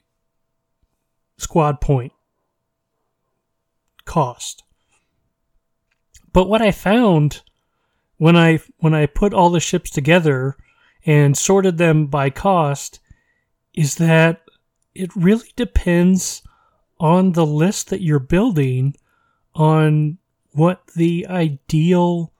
squad 1.38 1.82
point 1.82 2.14
cost. 4.06 4.64
But 6.32 6.48
what 6.48 6.62
I 6.62 6.72
found 6.72 7.42
when 8.24 8.38
I 8.38 8.62
when 8.78 8.94
I 8.94 9.06
put 9.06 9.34
all 9.34 9.50
the 9.50 9.60
ships 9.60 9.90
together 9.90 10.56
and 11.06 11.38
sorted 11.38 11.78
them 11.78 12.08
by 12.08 12.30
cost 12.30 13.02
is 13.74 13.96
that 13.96 14.46
it 14.96 15.14
really 15.14 15.52
depends 15.58 16.42
on 17.02 17.34
the 17.34 17.46
list 17.46 17.90
that 17.90 18.02
you're 18.02 18.20
building 18.20 18.96
on 19.56 20.20
what 20.52 20.88
the 20.96 21.28
ideal 21.28 22.32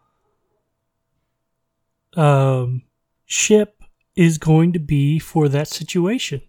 um, 2.16 2.84
ship 3.26 3.84
is 4.16 4.38
going 4.38 4.72
to 4.72 4.80
be 4.80 5.20
for 5.20 5.50
that 5.50 5.68
situation. 5.68 6.42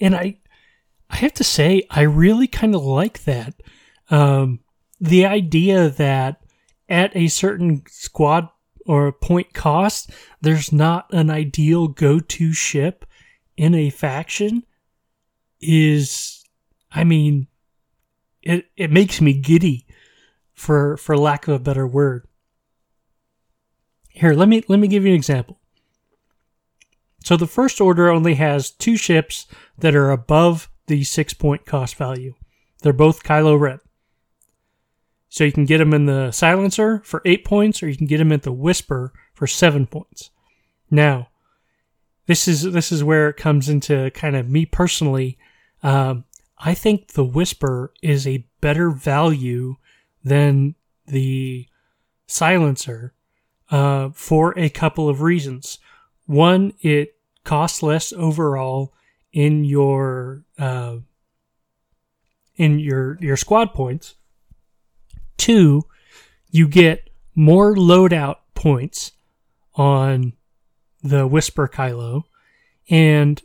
And 0.00 0.16
I 0.16 0.38
I 1.08 1.16
have 1.18 1.34
to 1.34 1.44
say 1.44 1.84
I 1.88 2.02
really 2.02 2.48
kind 2.48 2.74
of 2.74 2.82
like 2.82 3.22
that. 3.26 3.54
Um, 4.10 4.58
the 5.00 5.24
idea 5.24 5.88
that 5.88 6.42
at 6.88 7.14
a 7.14 7.28
certain 7.28 7.84
squad 7.86 8.48
or 8.86 9.12
point 9.12 9.52
cost, 9.52 10.10
there's 10.40 10.72
not 10.72 11.12
an 11.12 11.30
ideal 11.30 11.88
go 11.88 12.20
to 12.20 12.52
ship 12.52 13.04
in 13.56 13.74
a 13.74 13.90
faction 13.90 14.64
is, 15.60 16.44
I 16.92 17.04
mean, 17.04 17.48
it, 18.42 18.66
it 18.76 18.90
makes 18.90 19.20
me 19.20 19.32
giddy 19.32 19.86
for, 20.54 20.96
for 20.96 21.16
lack 21.16 21.48
of 21.48 21.54
a 21.54 21.58
better 21.58 21.86
word. 21.86 22.26
Here, 24.10 24.32
let 24.32 24.48
me, 24.48 24.62
let 24.68 24.78
me 24.78 24.88
give 24.88 25.04
you 25.04 25.10
an 25.10 25.16
example. 25.16 25.58
So 27.24 27.36
the 27.36 27.46
first 27.46 27.80
order 27.80 28.08
only 28.08 28.34
has 28.34 28.70
two 28.70 28.96
ships 28.96 29.46
that 29.78 29.96
are 29.96 30.10
above 30.10 30.70
the 30.86 31.02
six 31.02 31.34
point 31.34 31.66
cost 31.66 31.96
value. 31.96 32.34
They're 32.82 32.92
both 32.92 33.24
Kylo 33.24 33.58
Ren. 33.58 33.80
So 35.28 35.44
you 35.44 35.52
can 35.52 35.64
get 35.64 35.78
them 35.78 35.92
in 35.92 36.06
the 36.06 36.30
silencer 36.30 37.00
for 37.04 37.22
eight 37.24 37.44
points, 37.44 37.82
or 37.82 37.88
you 37.88 37.96
can 37.96 38.06
get 38.06 38.18
them 38.18 38.32
at 38.32 38.42
the 38.42 38.52
whisper 38.52 39.12
for 39.34 39.46
seven 39.46 39.86
points. 39.86 40.30
Now, 40.90 41.28
this 42.26 42.48
is 42.48 42.62
this 42.62 42.92
is 42.92 43.04
where 43.04 43.28
it 43.28 43.36
comes 43.36 43.68
into 43.68 44.10
kind 44.12 44.36
of 44.36 44.48
me 44.48 44.66
personally. 44.66 45.38
Um, 45.82 46.24
I 46.58 46.74
think 46.74 47.12
the 47.12 47.24
whisper 47.24 47.92
is 48.02 48.26
a 48.26 48.46
better 48.60 48.90
value 48.90 49.76
than 50.24 50.74
the 51.06 51.66
silencer 52.26 53.14
uh, 53.70 54.10
for 54.14 54.58
a 54.58 54.68
couple 54.68 55.08
of 55.08 55.22
reasons. 55.22 55.78
One, 56.26 56.72
it 56.80 57.16
costs 57.44 57.82
less 57.82 58.12
overall 58.12 58.92
in 59.32 59.64
your 59.64 60.44
uh, 60.58 60.96
in 62.56 62.78
your 62.78 63.18
your 63.20 63.36
squad 63.36 63.74
points 63.74 64.14
Two, 65.36 65.82
you 66.50 66.68
get 66.68 67.10
more 67.34 67.74
loadout 67.74 68.36
points 68.54 69.12
on 69.74 70.32
the 71.02 71.26
Whisper 71.26 71.68
Kylo. 71.68 72.24
And 72.88 73.42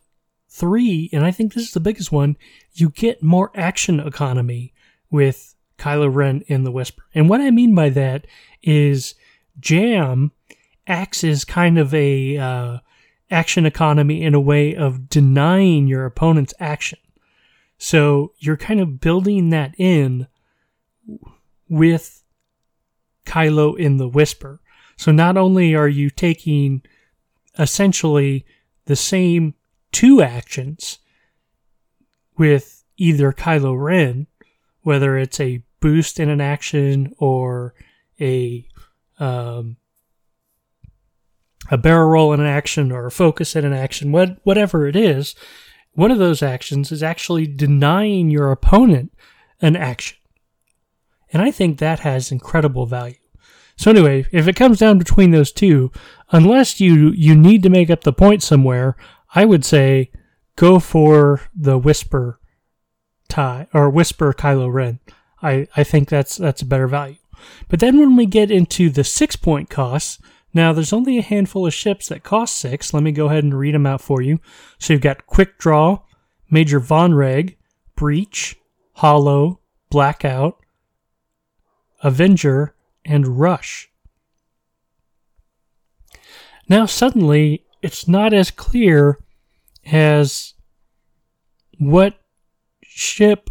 three, 0.50 1.10
and 1.12 1.26
I 1.26 1.32
think 1.32 1.54
this 1.54 1.66
is 1.66 1.72
the 1.72 1.80
biggest 1.80 2.12
one, 2.12 2.38
you 2.74 2.90
get 2.90 3.24
more 3.24 3.52
action 3.56 4.00
economy 4.00 4.74
with 5.10 5.56
Kylo 5.78 6.14
Ren 6.14 6.44
in 6.48 6.64
the 6.64 6.72
Whisper. 6.72 7.04
And 7.14 7.30
what 7.30 7.42
I 7.42 7.52
mean 7.52 7.74
by 7.76 7.90
that 7.90 8.28
is 8.62 9.16
Jam 9.60 10.32
acts 10.88 11.24
as 11.24 11.44
kind 11.44 11.78
of 11.78 11.94
a 11.94 12.38
uh, 12.38 12.78
action 13.30 13.66
economy 13.66 14.24
in 14.24 14.34
a 14.34 14.40
way 14.40 14.76
of 14.76 15.10
denying 15.10 15.88
your 15.88 16.06
opponent's 16.06 16.54
action. 16.60 17.00
So 17.78 18.34
you're 18.38 18.58
kind 18.58 18.80
of 18.80 19.00
building 19.00 19.50
that 19.50 19.74
in 19.78 20.28
with 21.72 22.22
Kylo 23.26 23.78
in 23.78 23.96
the 23.96 24.10
Whisper. 24.10 24.60
So 24.98 25.12
not 25.12 25.38
only 25.38 25.74
are 25.74 25.88
you 25.88 26.10
taking 26.10 26.82
essentially 27.58 28.46
the 28.86 28.96
same 28.98 29.56
two 29.94 30.22
actions 30.22 31.00
with 32.38 32.84
either 32.98 33.32
Kylo 33.32 33.82
Ren, 33.82 34.28
whether 34.82 35.18
it's 35.18 35.40
a 35.40 35.64
boost 35.80 36.20
in 36.20 36.30
an 36.30 36.42
action 36.42 37.14
or 37.18 37.74
a 38.20 38.68
um, 39.18 39.78
a 41.70 41.78
barrel 41.78 42.10
roll 42.10 42.34
in 42.34 42.42
an 42.42 42.46
action 42.46 42.92
or 42.92 43.06
a 43.06 43.12
focus 43.12 43.56
in 43.56 43.64
an 43.64 43.74
action, 43.74 44.12
what, 44.12 44.38
whatever 44.44 44.88
it 44.88 44.96
is, 44.96 45.36
one 45.94 46.12
of 46.12 46.18
those 46.18 46.44
actions 46.44 46.92
is 46.92 47.02
actually 47.02 47.48
denying 47.48 48.30
your 48.30 48.52
opponent 48.52 49.14
an 49.62 49.76
action. 49.76 50.18
And 51.32 51.42
I 51.42 51.52
think 51.52 51.80
that 51.80 52.00
has 52.00 52.32
incredible 52.32 52.86
value. 52.86 53.16
So 53.78 53.90
anyway, 53.90 54.26
if 54.32 54.48
it 54.48 54.56
comes 54.56 54.80
down 54.80 54.98
between 54.98 55.32
those 55.32 55.52
two, 55.52 55.92
unless 56.32 56.80
you 56.80 57.12
you 57.12 57.36
need 57.36 57.64
to 57.64 57.70
make 57.70 57.90
up 57.90 58.04
the 58.04 58.14
point 58.14 58.44
somewhere, 58.44 58.96
I 59.34 59.46
would 59.46 59.66
say 59.66 60.12
go 60.56 60.80
for 60.80 61.42
the 61.56 61.78
Whisper 61.78 62.40
tie 63.28 63.68
or 63.74 63.90
Whisper 63.90 64.34
Kylo 64.34 64.72
Ren. 64.72 65.00
I, 65.42 65.68
I 65.76 65.84
think 65.84 66.10
that's 66.10 66.38
that's 66.38 66.62
a 66.62 66.66
better 66.66 66.88
value. 66.88 67.16
But 67.70 67.80
then 67.80 67.98
when 67.98 68.16
we 68.16 68.26
get 68.26 68.52
into 68.52 68.90
the 68.90 69.04
six 69.04 69.36
point 69.36 69.70
costs, 69.70 70.20
now 70.54 70.74
there's 70.74 70.94
only 70.94 71.18
a 71.18 71.24
handful 71.24 71.66
of 71.66 71.74
ships 71.74 72.10
that 72.10 72.24
cost 72.24 72.58
six. 72.58 72.94
Let 72.94 73.04
me 73.04 73.12
go 73.12 73.28
ahead 73.28 73.44
and 73.44 73.58
read 73.58 73.74
them 73.74 73.88
out 73.88 74.02
for 74.02 74.22
you. 74.22 74.40
So 74.78 74.94
you've 74.94 75.02
got 75.02 75.26
Quickdraw, 75.26 76.04
Major 76.50 76.80
Vonreg, 76.80 77.56
Breach, 77.96 78.58
Holo, 78.94 79.60
Blackout, 79.90 80.61
Avenger, 82.02 82.76
and 83.06 83.40
Rush. 83.40 83.90
Now, 86.68 86.86
suddenly, 86.86 87.66
it's 87.82 88.08
not 88.08 88.34
as 88.34 88.52
clear 88.52 89.20
as 89.86 90.54
what 91.78 92.20
ship 92.84 93.50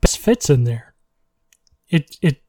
best 0.00 0.18
fits 0.18 0.50
in 0.50 0.64
there. 0.64 0.94
It, 1.88 2.16
it, 2.22 2.42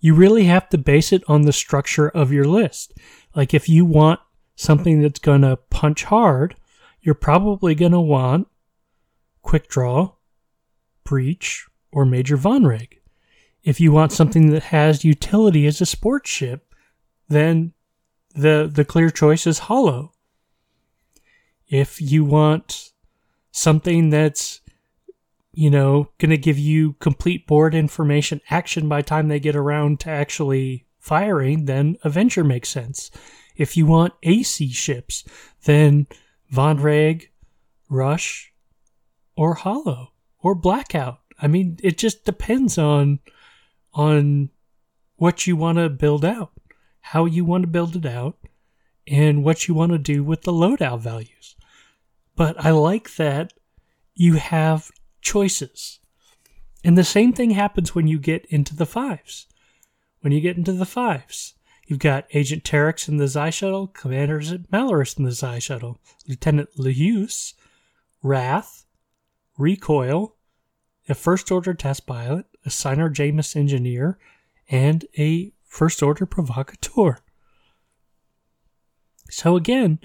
you 0.00 0.14
really 0.14 0.44
have 0.44 0.68
to 0.68 0.78
base 0.78 1.12
it 1.12 1.24
on 1.26 1.42
the 1.42 1.52
structure 1.52 2.08
of 2.08 2.32
your 2.32 2.44
list. 2.44 2.92
Like, 3.34 3.54
if 3.54 3.68
you 3.68 3.84
want 3.84 4.20
something 4.54 5.02
that's 5.02 5.18
going 5.18 5.42
to 5.42 5.56
punch 5.56 6.04
hard, 6.04 6.56
you're 7.00 7.14
probably 7.14 7.74
going 7.74 7.92
to 7.92 8.00
want 8.00 8.48
Quickdraw, 9.44 10.14
Breach, 11.04 11.66
or 11.92 12.04
Major 12.04 12.36
Vonreg. 12.36 12.98
If 13.64 13.80
you 13.80 13.92
want 13.92 14.12
something 14.12 14.50
that 14.50 14.64
has 14.64 15.04
utility 15.04 15.66
as 15.66 15.80
a 15.80 15.86
sports 15.86 16.30
ship, 16.30 16.74
then 17.28 17.72
the 18.34 18.70
the 18.72 18.84
clear 18.84 19.10
choice 19.10 19.46
is 19.46 19.60
Holo. 19.60 20.12
If 21.68 22.00
you 22.00 22.24
want 22.24 22.92
something 23.50 24.10
that's 24.10 24.60
you 25.54 25.70
know 25.70 26.10
going 26.18 26.30
to 26.30 26.36
give 26.36 26.58
you 26.58 26.92
complete 26.94 27.46
board 27.46 27.74
information 27.74 28.42
action 28.50 28.88
by 28.88 29.00
time 29.00 29.28
they 29.28 29.40
get 29.40 29.56
around 29.56 29.98
to 30.00 30.10
actually 30.10 30.86
firing, 30.98 31.64
then 31.64 31.96
Avenger 32.04 32.44
makes 32.44 32.68
sense. 32.68 33.10
If 33.56 33.76
you 33.76 33.86
want 33.86 34.14
AC 34.22 34.72
ships, 34.72 35.24
then 35.64 36.06
Vonreg, 36.52 37.28
Rush, 37.88 38.52
or 39.36 39.54
Holo 39.54 40.12
or 40.40 40.54
Blackout. 40.54 41.20
I 41.40 41.46
mean, 41.46 41.78
it 41.82 41.98
just 41.98 42.24
depends 42.24 42.78
on 42.78 43.20
on 43.94 44.50
what 45.16 45.46
you 45.46 45.56
want 45.56 45.78
to 45.78 45.88
build 45.88 46.24
out, 46.24 46.52
how 47.00 47.24
you 47.24 47.44
want 47.44 47.62
to 47.62 47.68
build 47.68 47.96
it 47.96 48.06
out, 48.06 48.36
and 49.06 49.44
what 49.44 49.68
you 49.68 49.74
want 49.74 49.92
to 49.92 49.98
do 49.98 50.24
with 50.24 50.42
the 50.42 50.52
loadout 50.52 51.00
values. 51.00 51.56
But 52.36 52.62
I 52.64 52.70
like 52.70 53.14
that 53.16 53.52
you 54.14 54.34
have 54.34 54.90
choices. 55.20 56.00
And 56.82 56.98
the 56.98 57.04
same 57.04 57.32
thing 57.32 57.50
happens 57.50 57.94
when 57.94 58.06
you 58.06 58.18
get 58.18 58.44
into 58.46 58.76
the 58.76 58.86
fives. 58.86 59.46
When 60.20 60.32
you 60.32 60.40
get 60.40 60.56
into 60.56 60.72
the 60.72 60.86
fives, 60.86 61.54
you've 61.86 61.98
got 61.98 62.26
Agent 62.34 62.64
Terex 62.64 63.08
in 63.08 63.18
the 63.18 63.28
Xi 63.28 63.50
Shuttle, 63.50 63.88
Commander 63.88 64.40
Malarus 64.40 65.18
in 65.18 65.24
the 65.24 65.34
Xi 65.34 65.60
Shuttle, 65.60 66.00
Lieutenant 66.26 66.70
Lehuse, 66.76 67.54
Wrath, 68.22 68.86
Recoil, 69.58 70.34
a 71.08 71.14
First 71.14 71.50
Order 71.50 71.74
test 71.74 72.06
pilot, 72.06 72.46
a 72.64 72.68
Sienar-Jaemus 72.68 73.56
engineer, 73.56 74.18
and 74.68 75.04
a 75.18 75.52
First 75.64 76.02
Order 76.02 76.26
provocateur. 76.26 77.18
So 79.30 79.56
again, 79.56 79.98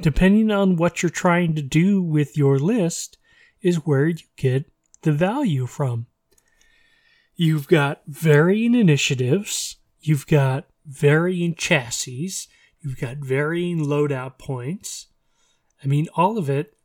depending 0.00 0.50
on 0.50 0.76
what 0.76 1.02
you're 1.02 1.10
trying 1.10 1.54
to 1.56 1.62
do 1.62 2.02
with 2.02 2.36
your 2.36 2.58
list, 2.58 3.18
is 3.60 3.84
where 3.86 4.06
you 4.06 4.24
get 4.36 4.70
the 5.02 5.12
value 5.12 5.66
from. 5.66 6.06
You've 7.34 7.68
got 7.68 8.02
varying 8.06 8.74
initiatives, 8.74 9.76
you've 10.00 10.26
got 10.26 10.66
varying 10.86 11.54
chassis, 11.54 12.30
you've 12.80 12.98
got 12.98 13.18
varying 13.18 13.84
loadout 13.84 14.38
points. 14.38 15.06
I 15.82 15.86
mean, 15.86 16.08
all 16.14 16.38
of 16.38 16.48
it 16.48 16.76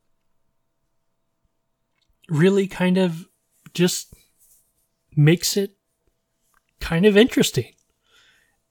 really 2.28 2.66
kind 2.66 2.98
of 2.98 3.28
just 3.74 4.15
makes 5.16 5.56
it 5.56 5.76
kind 6.80 7.06
of 7.06 7.16
interesting. 7.16 7.72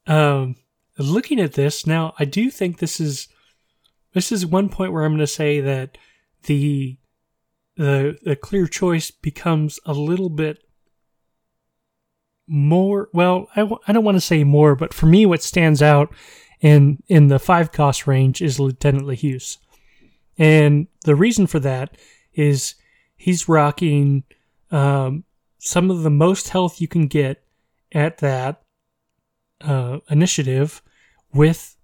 Um, 0.08 0.56
looking 0.98 1.40
at 1.40 1.54
this 1.54 1.86
now, 1.88 2.14
I 2.20 2.26
do 2.26 2.50
think 2.50 2.78
this 2.78 3.00
is 3.00 3.28
this 4.14 4.32
is 4.32 4.46
one 4.46 4.70
point 4.70 4.94
where 4.94 5.04
I'm 5.04 5.12
going 5.12 5.20
to 5.20 5.28
say 5.28 5.60
that 5.60 5.98
the 6.44 6.98
the 7.76 8.18
the 8.24 8.36
clear 8.36 8.68
choice 8.68 9.12
becomes 9.12 9.80
a 9.86 9.94
little 9.94 10.30
bit 10.30 10.64
more. 12.48 13.10
Well, 13.14 13.50
I 13.56 13.62
w- 13.62 13.82
I 13.88 13.94
don't 13.94 14.06
want 14.06 14.16
to 14.16 14.22
say 14.22 14.44
more, 14.44 14.76
but 14.76 14.94
for 14.94 15.08
me, 15.08 15.26
what 15.26 15.44
stands 15.44 15.82
out 15.82 16.14
in 16.62 17.02
in 17.08 17.28
the 17.28 17.40
five 17.40 17.72
cost 17.72 18.08
range 18.08 18.42
is 18.42 18.60
Lieutenant 18.60 19.06
Lehuse, 19.06 19.58
and 20.38 20.88
the 21.04 21.16
reason 21.16 21.48
for 21.48 21.60
that 21.60 21.98
is 22.34 22.76
he's 23.18 23.50
rocking 23.50 24.24
um, 24.72 25.24
some 25.66 25.90
of 25.90 26.04
the 26.04 26.12
most 26.12 26.50
health 26.50 26.80
you 26.80 26.88
can 26.88 27.08
get 27.08 27.44
at 27.92 28.20
that 28.20 28.62
uh, 29.62 29.98
initiative 30.10 30.82
with, 31.34 31.76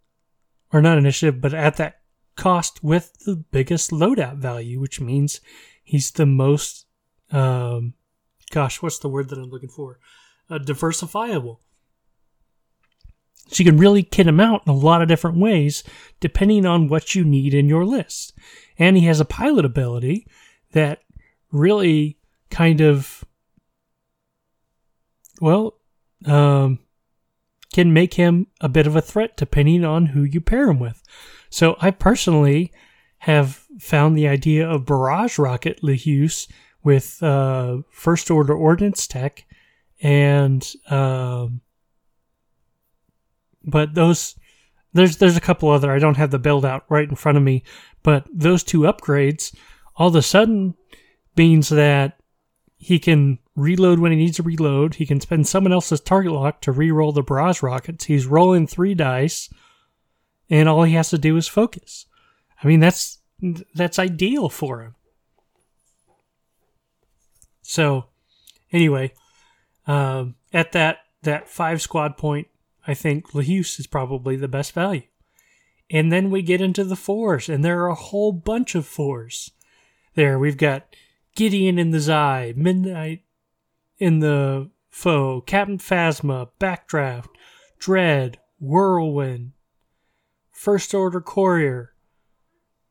or 0.72 0.82
not 0.82 1.00
initiative, 1.00 1.41
but 1.41 1.54
at 1.54 1.78
that 1.78 2.02
cost 2.36 2.84
with 2.84 3.12
the 3.26 3.36
biggest 3.36 3.91
loadout 3.91 4.38
value, 4.38 4.80
which 4.80 5.02
means 5.02 5.41
he's 5.84 6.12
the 6.12 6.28
most, 6.28 6.86
um, 7.32 7.96
gosh, 8.52 8.82
what's 8.82 9.00
the 9.00 9.10
word 9.10 9.30
that 9.30 9.39
I'm 9.39 9.50
looking 9.50 9.70
for? 9.70 10.00
Uh, 10.50 10.60
diversifiable. 10.60 11.58
So 13.48 13.63
you 13.63 13.65
can 13.65 13.80
really 13.80 14.04
kit 14.04 14.28
him 14.28 14.39
out 14.39 14.62
in 14.65 14.72
a 14.72 14.76
lot 14.76 15.02
of 15.02 15.08
different 15.08 15.38
ways 15.38 15.84
depending 16.20 16.65
on 16.65 16.88
what 16.88 17.15
you 17.15 17.24
need 17.24 17.54
in 17.54 17.67
your 17.67 17.84
list. 17.84 18.34
And 18.78 18.96
he 18.96 19.06
has 19.06 19.20
a 19.20 19.26
pilot 19.26 19.65
ability 19.65 20.28
that 20.72 21.00
really 21.52 22.20
kind 22.50 22.80
of, 22.80 23.26
well, 25.42 25.74
um, 26.26 26.80
can 27.74 27.92
make 27.92 28.14
him 28.14 28.48
a 28.62 28.70
bit 28.70 28.88
of 28.88 28.96
a 28.96 29.02
threat 29.02 29.36
depending 29.36 29.84
on 29.84 30.08
who 30.08 30.24
you 30.24 30.40
pair 30.40 30.70
him 30.70 30.80
with. 30.80 31.02
So 31.50 31.76
I 31.82 31.92
personally 31.92 32.72
have 33.20 33.66
found 33.80 34.16
the 34.16 34.28
idea 34.28 34.70
of 34.70 34.86
barrage 34.86 35.38
rocket 35.38 35.82
Lehuse 35.82 36.48
with 36.84 37.22
uh, 37.22 37.80
first 37.92 38.32
order 38.32 38.54
ordnance 38.54 39.08
tech 39.08 39.46
and 40.02 40.68
um, 40.90 41.62
but 43.64 43.94
those 43.94 44.36
there's 44.94 45.18
there's 45.18 45.38
a 45.38 45.42
couple 45.42 45.70
other 45.70 45.92
I 45.92 46.00
don't 46.00 46.18
have 46.18 46.32
the 46.32 46.40
build 46.40 46.66
out 46.66 46.86
right 46.90 47.08
in 47.08 47.16
front 47.16 47.38
of 47.38 47.44
me, 47.44 47.64
but 48.04 48.26
those 48.34 48.64
two 48.64 48.82
upgrades 48.82 49.56
all 49.96 50.08
of 50.08 50.16
a 50.16 50.22
sudden 50.22 50.76
means 51.38 51.70
that 51.70 52.21
he 52.82 52.98
can 52.98 53.38
reload 53.56 54.00
when 54.00 54.12
he 54.12 54.17
needs 54.17 54.38
to 54.38 54.44
reload. 54.44 54.96
He 54.96 55.06
can 55.06 55.22
spend 55.22 55.48
someone 55.48 55.72
else's 55.72 56.02
target 56.02 56.32
lock 56.32 56.62
to 56.62 56.72
re-roll 56.72 57.12
the 57.12 57.22
barrage 57.22 57.62
rockets. 57.62 58.06
He's 58.06 58.26
rolling 58.26 58.65
three 58.65 58.96
dice, 58.96 59.50
and 60.50 60.67
all 60.67 60.82
he 60.82 60.96
has 60.96 61.12
to 61.12 61.20
do 61.20 61.38
is 61.38 61.48
focus. 61.48 62.08
I 62.62 62.67
mean, 62.67 62.80
that's 62.80 63.20
that's 63.76 64.00
ideal 64.00 64.50
for 64.50 64.82
him. 64.82 64.96
So, 67.62 68.06
anyway, 68.72 69.13
um, 69.86 70.34
at 70.52 70.72
that 70.72 70.98
that 71.22 71.48
five 71.48 71.84
squad 71.84 72.17
point, 72.17 72.48
I 72.88 72.96
think 72.96 73.32
Lehuse 73.34 73.80
is 73.80 73.86
probably 73.86 74.36
the 74.36 74.48
best 74.48 74.74
value. 74.74 75.04
And 75.91 76.12
then 76.12 76.32
we 76.32 76.41
get 76.41 76.62
into 76.62 76.84
the 76.84 76.96
fours, 76.96 77.48
and 77.48 77.63
there 77.63 77.84
are 77.84 77.89
a 77.89 77.96
whole 77.96 78.32
bunch 78.32 78.74
of 78.74 78.88
fours. 78.88 79.52
There, 80.15 80.39
we've 80.39 80.58
got 80.58 80.96
Gideon 81.36 81.80
in 81.80 81.91
the 81.91 82.00
Xi, 82.00 82.54
Midnight 82.60 83.24
in 83.98 84.20
the 84.20 84.70
Foe, 84.89 85.41
Captain 85.41 85.78
Phasma, 85.78 86.50
Backdraft, 86.60 87.30
Dread, 87.80 88.39
Whirlwind, 88.60 89.54
First 90.52 90.94
Order 90.94 91.22
Courier, 91.22 91.94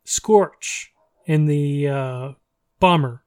Scorch 0.03 0.91
in 1.25 1.45
the 1.45 1.87
uh, 1.87 2.31
Bomber, 2.79 3.23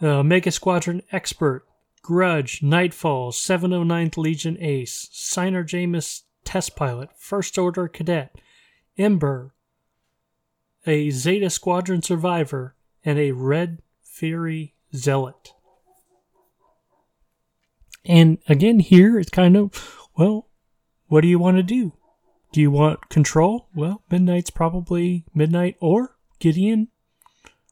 uh, 0.00 0.22
Mega 0.22 0.50
Squadron 0.50 1.02
Expert, 1.10 1.66
Grudge, 2.02 2.62
Nightfall, 2.62 3.32
709th 3.32 4.16
Legion 4.16 4.56
Ace, 4.60 5.08
Sienar-Jaemus 5.12 6.22
Test 6.44 6.76
Pilot, 6.76 7.10
First 7.16 7.58
Order 7.58 7.88
Cadet, 7.88 8.36
Ember, 8.96 9.55
a 10.86 11.10
Zeta 11.10 11.50
Squadron 11.50 12.02
survivor, 12.02 12.74
and 13.04 13.18
a 13.18 13.32
Red 13.32 13.82
Fury 14.02 14.74
zealot. 14.94 15.52
And 18.04 18.38
again, 18.48 18.78
here 18.78 19.18
it's 19.18 19.30
kind 19.30 19.56
of, 19.56 20.08
well, 20.16 20.48
what 21.08 21.22
do 21.22 21.28
you 21.28 21.38
want 21.38 21.56
to 21.56 21.62
do? 21.62 21.92
Do 22.52 22.60
you 22.60 22.70
want 22.70 23.08
control? 23.08 23.68
Well, 23.74 24.02
Midnight's 24.10 24.50
probably 24.50 25.24
Midnight 25.34 25.76
or 25.80 26.16
Gideon 26.38 26.88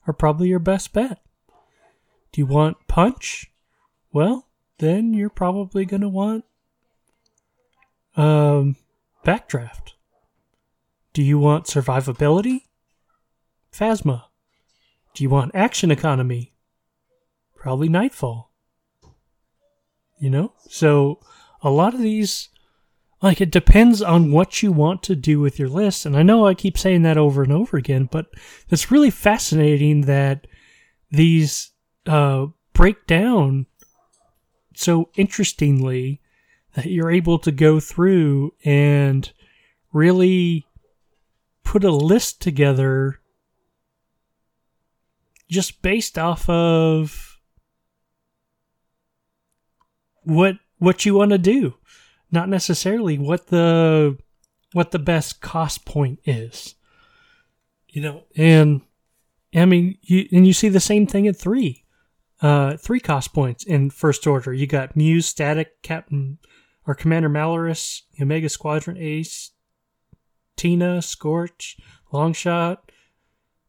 are 0.07 0.13
probably 0.13 0.49
your 0.49 0.59
best 0.59 0.93
bet. 0.93 1.21
Do 2.33 2.41
you 2.41 2.47
want 2.47 2.77
punch? 2.89 3.51
Well, 4.13 4.49
then 4.79 5.15
you're 5.15 5.31
probably 5.31 5.85
going 5.85 6.03
to 6.03 6.09
want 6.09 6.45
um, 8.17 8.77
backdraft. 9.25 9.93
Do 11.13 11.23
you 11.23 11.39
want 11.39 11.67
survivability? 11.67 12.63
Phasma. 13.75 14.25
Do 15.15 15.23
you 15.23 15.31
want 15.31 15.55
action 15.55 15.91
economy? 15.91 16.55
Probably 17.57 17.89
Nightfall. 17.89 18.51
You 20.19 20.31
know? 20.31 20.53
So 20.69 21.21
a 21.63 21.71
lot 21.71 21.95
of 21.95 22.01
these 22.01 22.51
like 23.23 23.41
it 23.41 23.51
depends 23.51 24.03
on 24.03 24.33
what 24.33 24.63
you 24.63 24.71
want 24.71 25.03
to 25.05 25.17
do 25.17 25.41
with 25.41 25.59
your 25.59 25.69
list. 25.69 26.05
And 26.05 26.15
I 26.15 26.23
know 26.23 26.47
I 26.47 26.53
keep 26.53 26.77
saying 26.77 27.03
that 27.03 27.17
over 27.17 27.43
and 27.43 27.53
over 27.53 27.79
again, 27.79 28.07
but 28.11 28.27
it's 28.69 28.91
really 28.91 29.11
fascinating 29.11 30.03
that 30.03 30.47
these 31.11 31.73
uh, 32.07 32.47
break 32.75 33.07
down 33.07 33.67
so 34.75 35.09
interestingly 35.17 36.21
that 36.75 36.87
you're 36.87 37.11
able 37.11 37.39
to 37.39 37.51
go 37.51 37.81
through 37.81 38.53
and 38.63 39.33
really 39.93 40.67
put 41.63 41.83
a 41.83 41.91
list 41.91 42.43
together 42.43 43.21
just 45.55 45.81
based 45.81 46.19
off 46.19 46.49
of 46.49 47.39
what 50.23 50.57
what 50.79 51.07
you 51.07 51.15
want 51.15 51.31
to 51.31 51.39
do 51.39 51.75
not 52.35 52.49
necessarily 52.49 53.17
what 53.17 53.47
the 53.47 54.19
what 54.73 54.91
the 54.91 54.99
best 54.99 55.41
cost 55.41 55.87
point 55.87 56.19
is. 56.25 56.75
You 57.89 58.03
know, 58.03 58.25
and 58.37 58.83
I 59.55 59.65
mean, 59.65 59.97
you 60.03 60.29
and 60.33 60.47
you 60.47 60.53
see 60.53 60.69
the 60.69 60.81
same 60.81 61.07
thing 61.07 61.29
at 61.29 61.37
three, 61.37 61.85
uh, 62.43 62.77
three 62.77 63.01
cost 63.01 63.33
points 63.33 63.65
in 63.65 63.89
first 63.89 64.27
order. 64.27 64.53
You 64.53 64.67
got 64.67 64.97
Muse, 64.97 65.27
Static, 65.27 65.81
Captain, 65.83 66.39
or 66.87 66.95
Commander 66.95 67.31
Malarus, 67.31 68.03
Omega 68.21 68.49
Squadron 68.49 68.99
Ace, 68.99 69.53
Tina, 70.57 71.01
Scorch, 71.01 71.77
Longshot, 72.13 72.79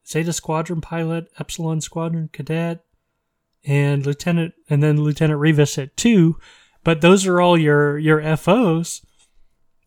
Zeta 0.07 0.33
Squadron 0.33 0.81
Pilot, 0.81 1.29
Epsilon 1.39 1.81
Squadron 1.81 2.29
Cadet, 2.31 2.83
and 3.63 4.05
Lieutenant, 4.05 4.53
and 4.69 4.83
then 4.83 5.01
Lieutenant 5.01 5.39
Rivas 5.39 5.77
at 5.77 5.97
two. 5.97 6.37
But 6.83 7.01
those 7.01 7.25
are 7.25 7.41
all 7.41 7.57
your 7.57 7.97
your 7.97 8.21
FOs. 8.37 9.01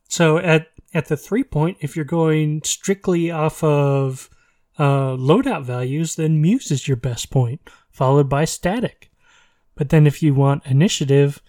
So 0.09 0.39
at 0.39 0.69
at 0.93 1.07
the 1.07 1.17
three 1.17 1.45
point, 1.45 1.79
if 1.81 1.95
you're 1.95 2.05
going 2.05 2.63
strictly 2.65 3.31
off 3.31 3.63
of 3.63 4.31
uh, 4.79 5.17
loadout 5.17 5.65
values, 5.65 6.17
then 6.17 6.41
Muse 6.41 6.71
is 6.71 6.89
your 6.89 6.97
best 6.97 7.31
point, 7.31 7.61
followed 7.91 8.29
by 8.29 8.45
Static. 8.45 9.11
But 9.75 9.91
then 9.91 10.07
if 10.07 10.23
you 10.23 10.35
want 10.35 10.67
initiative, 10.67 11.41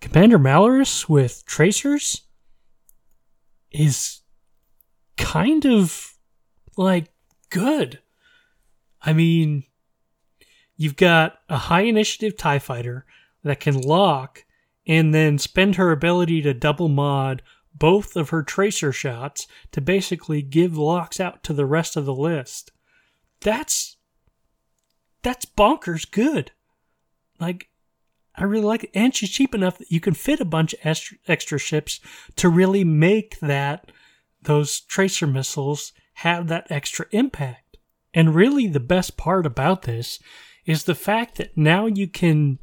Commander 0.00 0.38
Malarus 0.38 1.08
with 1.08 1.44
Tracers 1.46 2.22
is 3.70 4.20
kind 5.16 5.64
of 5.64 6.14
like 6.76 7.11
good. 7.52 8.00
I 9.02 9.12
mean, 9.12 9.64
you've 10.76 10.96
got 10.96 11.38
a 11.48 11.56
high 11.56 11.82
initiative 11.82 12.36
TIE 12.36 12.58
fighter 12.58 13.04
that 13.44 13.60
can 13.60 13.80
lock 13.80 14.44
and 14.86 15.14
then 15.14 15.38
spend 15.38 15.76
her 15.76 15.92
ability 15.92 16.42
to 16.42 16.54
double 16.54 16.88
mod 16.88 17.42
both 17.74 18.16
of 18.16 18.30
her 18.30 18.42
tracer 18.42 18.92
shots 18.92 19.46
to 19.72 19.80
basically 19.80 20.42
give 20.42 20.76
locks 20.76 21.20
out 21.20 21.42
to 21.44 21.52
the 21.52 21.66
rest 21.66 21.96
of 21.96 22.04
the 22.04 22.14
list. 22.14 22.70
That's 23.40 23.96
that's 25.22 25.46
bonkers 25.46 26.10
good. 26.10 26.52
Like 27.38 27.68
I 28.34 28.44
really 28.44 28.64
like 28.64 28.84
it. 28.84 28.90
And 28.94 29.14
she's 29.14 29.30
cheap 29.30 29.54
enough 29.54 29.78
that 29.78 29.90
you 29.90 30.00
can 30.00 30.14
fit 30.14 30.40
a 30.40 30.44
bunch 30.44 30.74
of 30.74 30.80
extra 31.28 31.58
ships 31.58 32.00
to 32.36 32.48
really 32.48 32.84
make 32.84 33.38
that 33.40 33.92
those 34.42 34.80
tracer 34.80 35.26
missiles 35.26 35.92
have 36.22 36.46
that 36.48 36.70
extra 36.70 37.06
impact. 37.10 37.78
And 38.14 38.34
really 38.34 38.68
the 38.68 38.80
best 38.80 39.16
part 39.16 39.44
about 39.44 39.82
this 39.82 40.20
is 40.64 40.84
the 40.84 40.94
fact 40.94 41.38
that 41.38 41.56
now 41.56 41.86
you 41.86 42.06
can 42.06 42.60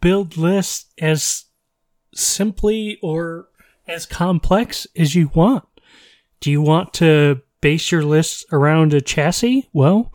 build 0.00 0.36
lists 0.36 0.92
as 0.98 1.44
simply 2.12 2.98
or 3.00 3.48
as 3.86 4.04
complex 4.04 4.86
as 4.96 5.14
you 5.14 5.30
want. 5.32 5.64
Do 6.40 6.50
you 6.50 6.60
want 6.60 6.92
to 6.94 7.40
base 7.60 7.92
your 7.92 8.02
lists 8.02 8.44
around 8.50 8.92
a 8.92 9.00
chassis? 9.00 9.68
Well, 9.72 10.12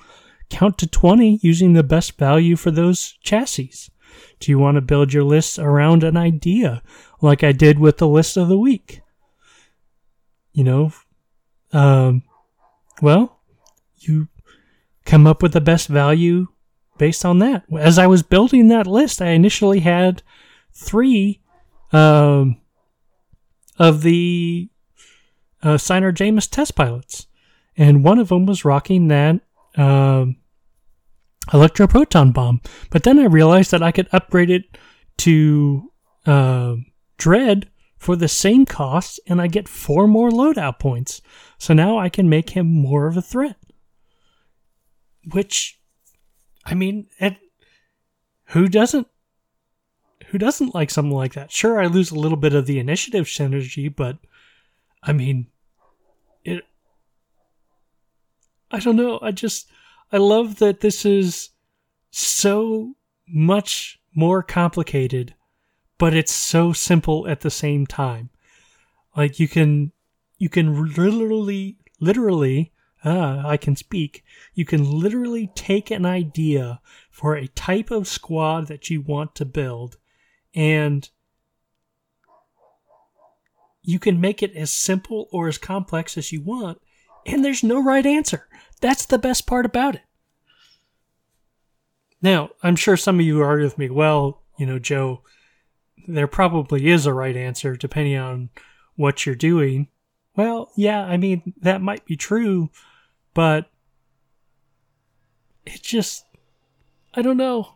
count 0.50 0.78
to 0.80 0.88
20 0.88 1.39
using 1.41 1.74
the 1.74 1.84
best 1.84 2.17
value 2.17 2.58
for 2.58 2.72
those 2.72 3.13
chassis. 3.24 3.72
Do 4.39 4.52
you 4.52 4.60
want 4.60 4.76
to 4.76 4.82
build 4.82 5.13
your 5.13 5.24
lists 5.24 5.58
around 5.58 6.04
an 6.04 6.17
idea 6.17 6.82
like 7.22 7.46
I 7.46 7.54
did 7.54 7.80
with 7.80 7.98
the 7.98 8.10
list 8.10 8.36
of 8.36 8.50
the 8.50 8.60
week? 8.60 9.02
You 10.52 10.65
know, 10.65 10.93
um, 11.72 12.24
well, 13.01 13.39
you 13.99 14.27
come 15.06 15.27
up 15.27 15.41
with 15.41 15.53
the 15.53 15.62
best 15.62 15.88
value 15.88 16.47
based 16.97 17.25
on 17.25 17.39
that. 17.39 17.63
As 17.77 17.97
I 17.97 18.08
was 18.08 18.23
building 18.23 18.67
that 18.67 18.88
list, 18.88 19.21
I 19.21 19.29
initially 19.29 19.79
had 19.79 20.23
three 20.73 21.41
um, 21.91 22.58
of 23.77 24.01
the 24.01 24.69
uh, 25.62 25.77
Jaemus 25.77 26.49
test 26.49 26.75
pilots, 26.75 27.27
and 27.77 28.03
one 28.03 28.19
of 28.19 28.29
them 28.29 28.45
was 28.45 28.65
rocking 28.65 29.08
that 29.08 29.41
um, 29.75 30.38
electroproton 31.47 32.34
bomb. 32.34 32.62
But 32.89 33.03
then 33.03 33.19
I 33.19 33.25
realized 33.25 33.71
that 33.71 33.84
I 33.84 33.91
could 33.91 34.08
upgrade 34.12 34.49
it 34.49 34.77
to 35.19 35.91
uh, 36.25 36.75
Dread 37.17 37.69
for 38.04 38.18
the 38.18 38.28
same 38.28 38.66
cost, 38.66 39.18
and 39.28 39.42
I 39.42 39.48
get 39.48 39.70
four 39.70 40.10
more 40.10 40.30
loadout 40.30 40.78
points. 40.78 41.22
So 41.58 41.74
now 41.74 41.98
I 41.98 42.10
can 42.10 42.28
make 42.28 42.50
him 42.50 42.68
more 42.68 43.08
of 43.08 43.16
a 43.16 43.22
threat. 43.22 43.56
Which, 45.32 45.80
I 46.66 46.74
mean, 46.74 47.08
it, 47.18 47.38
who 48.48 48.68
doesn't 48.68 49.08
who 50.28 50.38
doesn't 50.38 50.76
like 50.76 50.89
something 50.89 51.16
like 51.16 51.34
that? 51.34 51.52
Sure, 51.52 51.80
I 51.80 51.86
lose 51.86 52.12
a 52.12 52.20
little 52.20 52.38
bit 52.38 52.54
of 52.54 52.66
the 52.66 52.78
initiative 52.78 53.26
synergy, 53.26 53.94
but 53.96 54.18
I 55.02 55.13
mean, 55.13 55.48
it. 56.44 56.66
I 58.70 58.80
don't 58.80 58.98
know. 58.98 59.20
I 59.22 59.32
just 59.32 59.70
I 60.12 60.18
love 60.18 60.58
that 60.58 60.82
this 60.82 61.06
is 61.06 61.52
so 62.12 62.96
much 63.30 64.02
more 64.13 64.44
complicated, 64.44 65.36
but 66.04 66.13
it's 66.13 66.34
so 66.34 66.74
simple 66.74 67.26
at 67.30 67.39
the 67.39 67.50
same 67.50 67.88
time. 67.88 68.30
Like 69.16 69.39
you 69.39 69.48
can 69.48 69.94
you 70.38 70.50
can 70.50 70.94
literally 70.94 71.78
literally 72.02 72.74
ah, 73.06 73.48
I 73.48 73.56
can 73.56 73.78
speak. 73.78 74.22
You 74.54 74.66
can 74.66 74.84
literally 74.84 75.50
take 75.56 75.92
an 75.92 76.06
idea 76.06 76.82
for 77.10 77.38
a 77.38 77.48
type 77.48 77.89
of 77.89 78.10
squad 78.10 78.68
that 78.68 78.89
you 78.89 79.00
want 79.00 79.34
to 79.36 79.46
build 79.46 79.96
and 80.54 81.10
you 83.82 83.98
can 83.98 84.20
make 84.20 84.44
it 84.44 84.54
as 84.58 84.74
simple 84.74 85.30
or 85.32 85.48
as 85.48 85.58
complex 85.58 86.18
as 86.18 86.34
you 86.34 86.42
want, 86.42 86.82
and 87.26 87.46
there's 87.46 87.63
no 87.63 87.82
right 87.82 88.06
answer. 88.06 88.50
That's 88.82 89.06
the 89.06 89.18
best 89.18 89.48
part 89.48 89.66
about 89.66 89.96
it. 89.96 90.04
Now, 92.22 92.50
I'm 92.62 92.76
sure 92.76 92.98
some 92.98 93.22
of 93.22 93.26
you 93.26 93.42
argue 93.42 93.63
with 93.63 93.78
me, 93.78 93.89
well, 93.89 94.42
you 94.58 94.66
know, 94.66 94.80
Joe, 94.80 95.22
there 96.08 96.28
probably 96.28 96.89
is 96.89 97.06
a 97.06 97.13
right 97.13 97.36
answer 97.36 97.76
depending 97.76 98.18
on 98.18 98.50
what 98.96 99.26
you're 99.26 99.36
doing. 99.36 99.88
Well, 100.36 100.72
yeah, 100.76 101.02
I 101.04 101.18
mean, 101.18 101.54
that 101.62 101.82
might 101.82 102.06
be 102.06 102.16
true, 102.16 102.70
but 103.34 103.70
it 105.66 105.82
just, 105.82 106.26
I 107.13 107.22
don't 107.22 107.38
know 107.38 107.76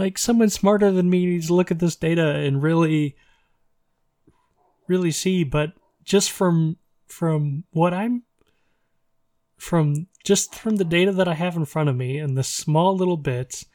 like 0.00 0.16
someone 0.16 0.48
smarter 0.48 0.90
than 0.90 1.10
me 1.10 1.26
needs 1.26 1.48
to 1.48 1.54
look 1.54 1.70
at 1.70 1.78
this 1.78 1.94
data 1.94 2.36
and 2.36 2.62
really 2.62 3.16
really 4.88 5.10
see 5.10 5.44
but 5.44 5.72
just 6.04 6.30
from 6.30 6.76
from 7.06 7.64
what 7.70 7.92
i'm 7.92 8.22
from 9.58 10.06
just 10.24 10.54
from 10.54 10.76
the 10.76 10.84
data 10.84 11.12
that 11.12 11.28
i 11.28 11.34
have 11.34 11.54
in 11.54 11.66
front 11.66 11.88
of 11.88 11.96
me 11.96 12.18
and 12.18 12.36
the 12.36 12.42
small 12.42 12.96
little 12.96 13.18
bits 13.18 13.66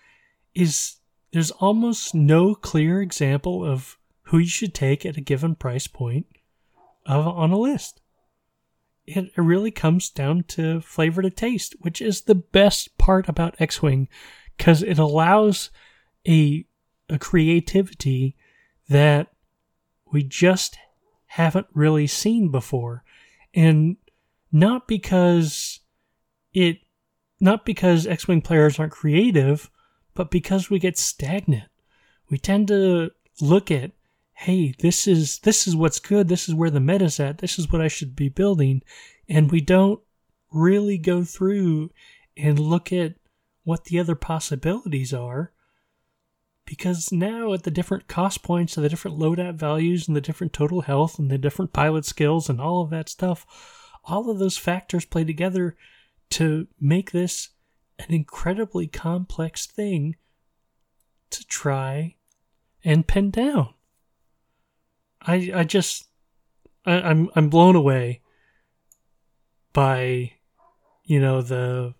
is 0.55 0.95
there's 1.35 1.51
almost 1.51 2.15
no 2.15 2.55
clear 2.55 3.01
example 3.01 3.65
of 3.65 3.97
who 4.27 4.37
you 4.37 4.47
should 4.47 4.73
take 4.73 5.05
at 5.05 5.17
a 5.17 5.21
given 5.21 5.53
price 5.53 5.85
point 5.85 6.25
of 7.05 7.27
on 7.27 7.51
a 7.51 7.57
list. 7.57 7.99
It, 9.05 9.33
it 9.35 9.41
really 9.41 9.69
comes 9.69 10.09
down 10.09 10.45
to 10.47 10.79
flavor 10.79 11.21
to 11.21 11.29
taste 11.29 11.75
which 11.81 12.01
is 12.01 12.21
the 12.21 12.35
best 12.35 12.97
part 12.97 13.27
about 13.27 13.59
x-wing 13.59 14.07
because 14.55 14.81
it 14.81 14.97
allows 14.97 15.71
a 16.25 16.65
a 17.09 17.19
creativity 17.19 18.37
that 18.87 19.27
we 20.13 20.23
just 20.23 20.77
haven't 21.25 21.67
really 21.73 22.07
seen 22.07 22.49
before. 22.49 23.03
And 23.53 23.97
not 24.53 24.87
because 24.87 25.81
it 26.53 26.77
not 27.41 27.65
because 27.65 28.07
x-wing 28.07 28.41
players 28.41 28.79
aren't 28.79 28.93
creative 28.93 29.69
but 30.15 30.31
because 30.31 30.69
we 30.69 30.79
get 30.79 30.97
stagnant 30.97 31.69
we 32.29 32.37
tend 32.37 32.67
to 32.67 33.11
look 33.39 33.69
at 33.69 33.91
hey 34.35 34.73
this 34.79 35.07
is 35.07 35.39
this 35.39 35.67
is 35.67 35.75
what's 35.75 35.99
good. 35.99 36.27
This 36.27 36.47
is 36.47 36.55
where 36.55 36.69
the 36.69 36.79
meta's 36.79 37.19
at. 37.19 37.39
This 37.39 37.57
is 37.57 37.71
what 37.71 37.81
i 37.81 37.87
should 37.87 38.15
be 38.15 38.29
building. 38.29 38.81
And 39.27 39.51
we 39.51 39.61
don't 39.61 40.01
really 40.51 40.97
go 40.97 41.23
through 41.23 41.91
and 42.37 42.59
look 42.59 42.93
at 42.93 43.15
what 43.63 43.85
the 43.85 43.99
other 43.99 44.15
possibilities 44.15 45.13
are 45.13 45.51
because 46.65 47.11
now 47.11 47.53
at 47.53 47.63
the 47.63 47.71
different 47.71 48.07
cost 48.07 48.43
points 48.43 48.75
and 48.75 48.83
the 48.85 48.89
different 48.89 49.17
loadout 49.17 49.55
values 49.55 50.07
and 50.07 50.15
the 50.15 50.21
different 50.21 50.53
total 50.53 50.81
health 50.81 51.17
and 51.17 51.31
the 51.31 51.37
different 51.37 51.73
pilot 51.73 52.05
skills 52.05 52.49
and 52.49 52.59
all 52.59 52.81
of 52.81 52.89
that 52.89 53.09
stuff, 53.09 53.45
all 54.03 54.29
of 54.29 54.39
those 54.39 54.57
factors 54.57 55.05
play 55.05 55.23
together 55.23 55.75
to 56.29 56.67
make 56.79 57.11
this 57.11 57.49
an 57.99 58.13
incredibly 58.13 58.87
complex 58.87 59.65
thing 59.65 60.15
to 61.29 61.45
try 61.45 62.15
and 62.83 63.07
pin 63.07 63.31
down. 63.31 63.73
I 65.21 65.51
I 65.53 65.63
just 65.63 66.07
I, 66.85 67.01
I'm 67.01 67.29
I'm 67.35 67.49
blown 67.49 67.75
away 67.75 68.21
by 69.73 70.33
you 71.03 71.19
know 71.19 71.41
the 71.41 71.95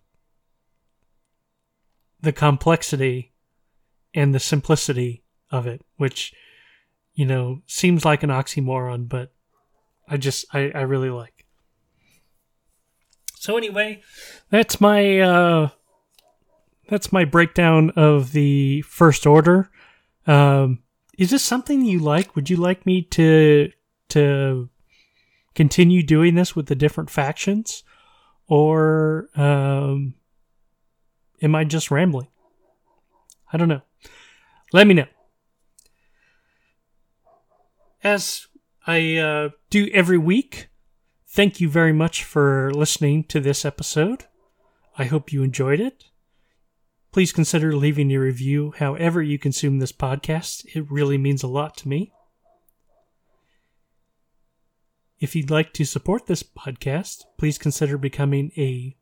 the 2.20 2.32
complexity 2.32 3.32
and 4.14 4.34
the 4.34 4.40
simplicity 4.40 5.22
of 5.50 5.66
it, 5.66 5.82
which 5.96 6.32
you 7.16 7.24
know, 7.24 7.62
seems 7.66 8.04
like 8.04 8.22
an 8.22 8.30
oxymoron, 8.30 9.08
but 9.08 9.32
I 10.06 10.18
just 10.18 10.44
I, 10.52 10.70
I 10.74 10.82
really 10.82 11.10
like. 11.10 11.46
So 13.38 13.56
anyway, 13.56 14.02
that's 14.50 14.80
my 14.80 15.18
uh 15.20 15.70
that's 16.88 17.12
my 17.12 17.24
breakdown 17.24 17.90
of 17.90 18.32
the 18.32 18.82
first 18.82 19.26
order. 19.26 19.70
Um 20.26 20.82
is 21.18 21.30
this 21.30 21.42
something 21.42 21.84
you 21.84 21.98
like? 21.98 22.36
Would 22.36 22.50
you 22.50 22.56
like 22.56 22.84
me 22.84 23.02
to 23.02 23.70
to 24.10 24.68
continue 25.54 26.02
doing 26.02 26.34
this 26.34 26.54
with 26.54 26.66
the 26.66 26.74
different 26.74 27.10
factions? 27.10 27.84
Or 28.48 29.28
um 29.36 30.14
am 31.42 31.54
I 31.54 31.64
just 31.64 31.90
rambling? 31.90 32.28
I 33.52 33.56
don't 33.56 33.68
know. 33.68 33.82
Let 34.72 34.86
me 34.86 34.94
know. 34.94 35.06
As 38.02 38.46
I 38.86 39.16
uh, 39.16 39.48
do 39.70 39.88
every 39.92 40.18
week, 40.18 40.68
thank 41.28 41.60
you 41.60 41.68
very 41.68 41.92
much 41.92 42.24
for 42.24 42.72
listening 42.72 43.24
to 43.24 43.40
this 43.40 43.64
episode. 43.64 44.26
I 44.98 45.04
hope 45.04 45.32
you 45.32 45.42
enjoyed 45.42 45.80
it. 45.80 46.04
Please 47.16 47.32
consider 47.32 47.74
leaving 47.74 48.12
a 48.12 48.18
review 48.18 48.74
however 48.76 49.22
you 49.22 49.38
consume 49.38 49.78
this 49.78 49.90
podcast. 49.90 50.66
It 50.76 50.84
really 50.90 51.16
means 51.16 51.42
a 51.42 51.46
lot 51.46 51.74
to 51.78 51.88
me. 51.88 52.12
If 55.18 55.34
you'd 55.34 55.50
like 55.50 55.72
to 55.72 55.86
support 55.86 56.26
this 56.26 56.42
podcast, 56.42 57.24
please 57.38 57.56
consider 57.56 57.96
becoming 57.96 58.52
a 58.58 58.98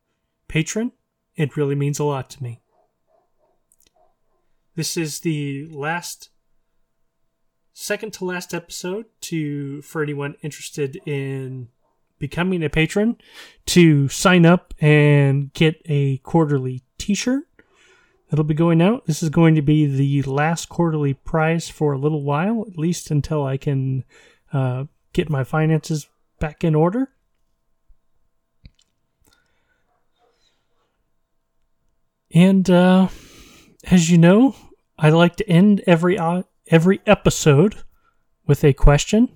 patron. 0.47 0.93
It 1.35 1.57
really 1.57 1.75
means 1.75 1.99
a 1.99 2.05
lot 2.05 2.31
to 2.31 2.43
me. 2.45 2.63
This 4.77 4.97
is 4.97 5.19
the 5.19 5.67
last 5.73 6.29
second 7.73 8.13
to 8.13 8.25
last 8.25 8.55
episode 8.55 9.07
to 9.23 9.83
for 9.83 10.05
anyone 10.05 10.37
interested 10.41 11.01
in 11.05 11.67
becoming 12.21 12.63
a 12.63 12.71
patron 12.71 13.17
to 13.67 14.09
sign 14.09 14.47
up 14.47 14.73
and 14.79 15.53
get 15.53 15.83
a 15.87 16.19
quarterly 16.19 16.85
t-shirt 16.97 17.49
that'll 18.29 18.45
be 18.45 18.55
going 18.55 18.81
out 18.81 19.07
this 19.07 19.23
is 19.23 19.29
going 19.29 19.55
to 19.55 19.63
be 19.63 19.87
the 19.87 20.23
last 20.23 20.69
quarterly 20.69 21.15
prize 21.15 21.69
for 21.69 21.93
a 21.93 21.99
little 21.99 22.23
while 22.23 22.65
at 22.69 22.79
least 22.79 23.11
until 23.11 23.45
i 23.45 23.57
can 23.57 24.05
uh, 24.53 24.85
get 25.13 25.31
my 25.31 25.45
finances 25.45 26.09
back 26.39 26.65
in 26.65 26.75
order 26.75 27.11
and 32.33 32.69
uh, 32.71 33.09
as 33.91 34.11
you 34.11 34.19
know 34.19 34.55
i 34.99 35.09
like 35.09 35.37
to 35.37 35.49
end 35.49 35.83
every 35.87 36.19
uh, 36.19 36.43
every 36.69 37.01
episode 37.07 37.77
with 38.47 38.65
a 38.65 38.73
question. 38.73 39.29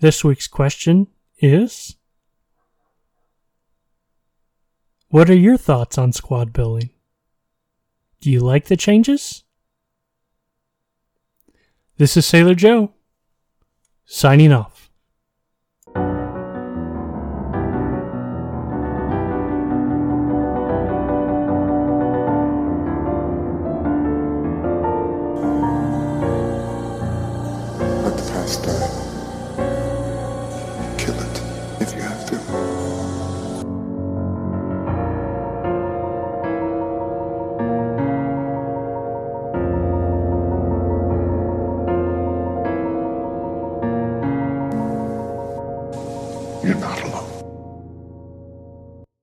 This 0.00 0.24
week's 0.24 0.48
question 0.48 1.08
is 1.38 1.96
What 5.08 5.30
are 5.30 5.36
your 5.36 5.56
thoughts 5.56 5.96
on 5.96 6.12
squad 6.12 6.52
building? 6.52 6.90
Do 8.24 8.30
you 8.30 8.40
like 8.40 8.68
the 8.68 8.76
changes? 8.78 9.44
This 11.98 12.16
is 12.16 12.24
Sailor 12.24 12.54
Joe, 12.54 12.94
signing 14.06 14.50
off. 14.50 14.73